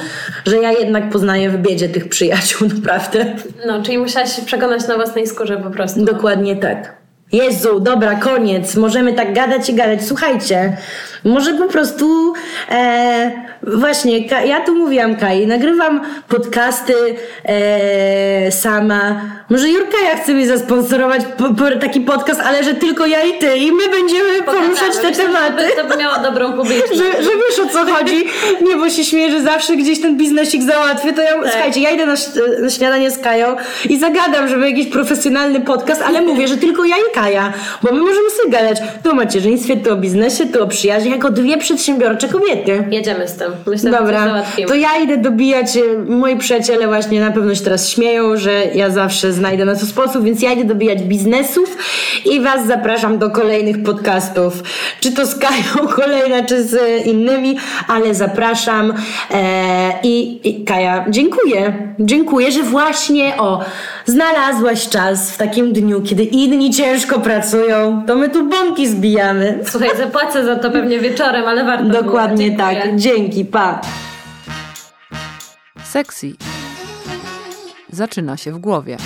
[0.46, 3.36] że ja jednak poznaję w biedzie tych przyjaciół, naprawdę.
[3.66, 6.04] No, czyli musiałaś się przekonać na własnej skórze po prostu.
[6.04, 7.04] Dokładnie tak.
[7.32, 8.76] Jezu, dobra, koniec.
[8.76, 10.04] Możemy tak gadać i gadać.
[10.04, 10.76] Słuchajcie,
[11.24, 12.34] może po prostu
[12.70, 16.94] e, właśnie, ja tu mówiłam Kai, nagrywam podcasty
[17.44, 19.20] e, sama.
[19.50, 23.38] Może Jurka ja chce mi zasponsorować po, po, taki podcast, ale że tylko ja i
[23.38, 25.62] ty i my będziemy poruszać te tematy.
[25.62, 26.96] To by, to by miało dobrą publiczność.
[26.96, 28.24] Że, że wiesz o co chodzi.
[28.62, 31.52] Nie, bo się śmieję, że zawsze gdzieś ten biznesik załatwię, to ja, tak.
[31.52, 32.14] słuchajcie, ja idę na,
[32.60, 33.56] na śniadanie z Kają
[33.88, 37.52] i zagadam, żeby jakiś profesjonalny podcast, ale mówię, że tylko ja i Kaja,
[37.82, 41.30] bo my możemy sobie gadać to o macierzyństwie, to o biznesie, to o przyjaźni, jako
[41.30, 42.84] dwie przedsiębiorcze kobiety.
[42.90, 43.53] Jedziemy z tym.
[43.66, 47.88] Myślę, Dobra, że to ja idę dobijać, e, moi przyjaciele właśnie na pewno się teraz
[47.88, 51.76] śmieją, że ja zawsze znajdę na to sposób, więc ja idę dobijać biznesów
[52.24, 54.62] i Was zapraszam do kolejnych podcastów.
[55.00, 58.94] Czy to z Kają kolejna, czy z innymi, ale zapraszam.
[59.30, 61.94] E, i, I Kaja, dziękuję.
[61.98, 63.64] Dziękuję, że właśnie o
[64.06, 69.58] znalazłaś czas w takim dniu, kiedy inni ciężko pracują, to my tu bąki zbijamy.
[69.66, 72.58] Słuchaj, zapłacę za to pewnie wieczorem, ale warto Dokładnie było.
[72.58, 72.96] tak.
[72.96, 73.80] Dzięki, pa.
[75.84, 76.32] Sexy
[77.90, 78.96] zaczyna się w głowie.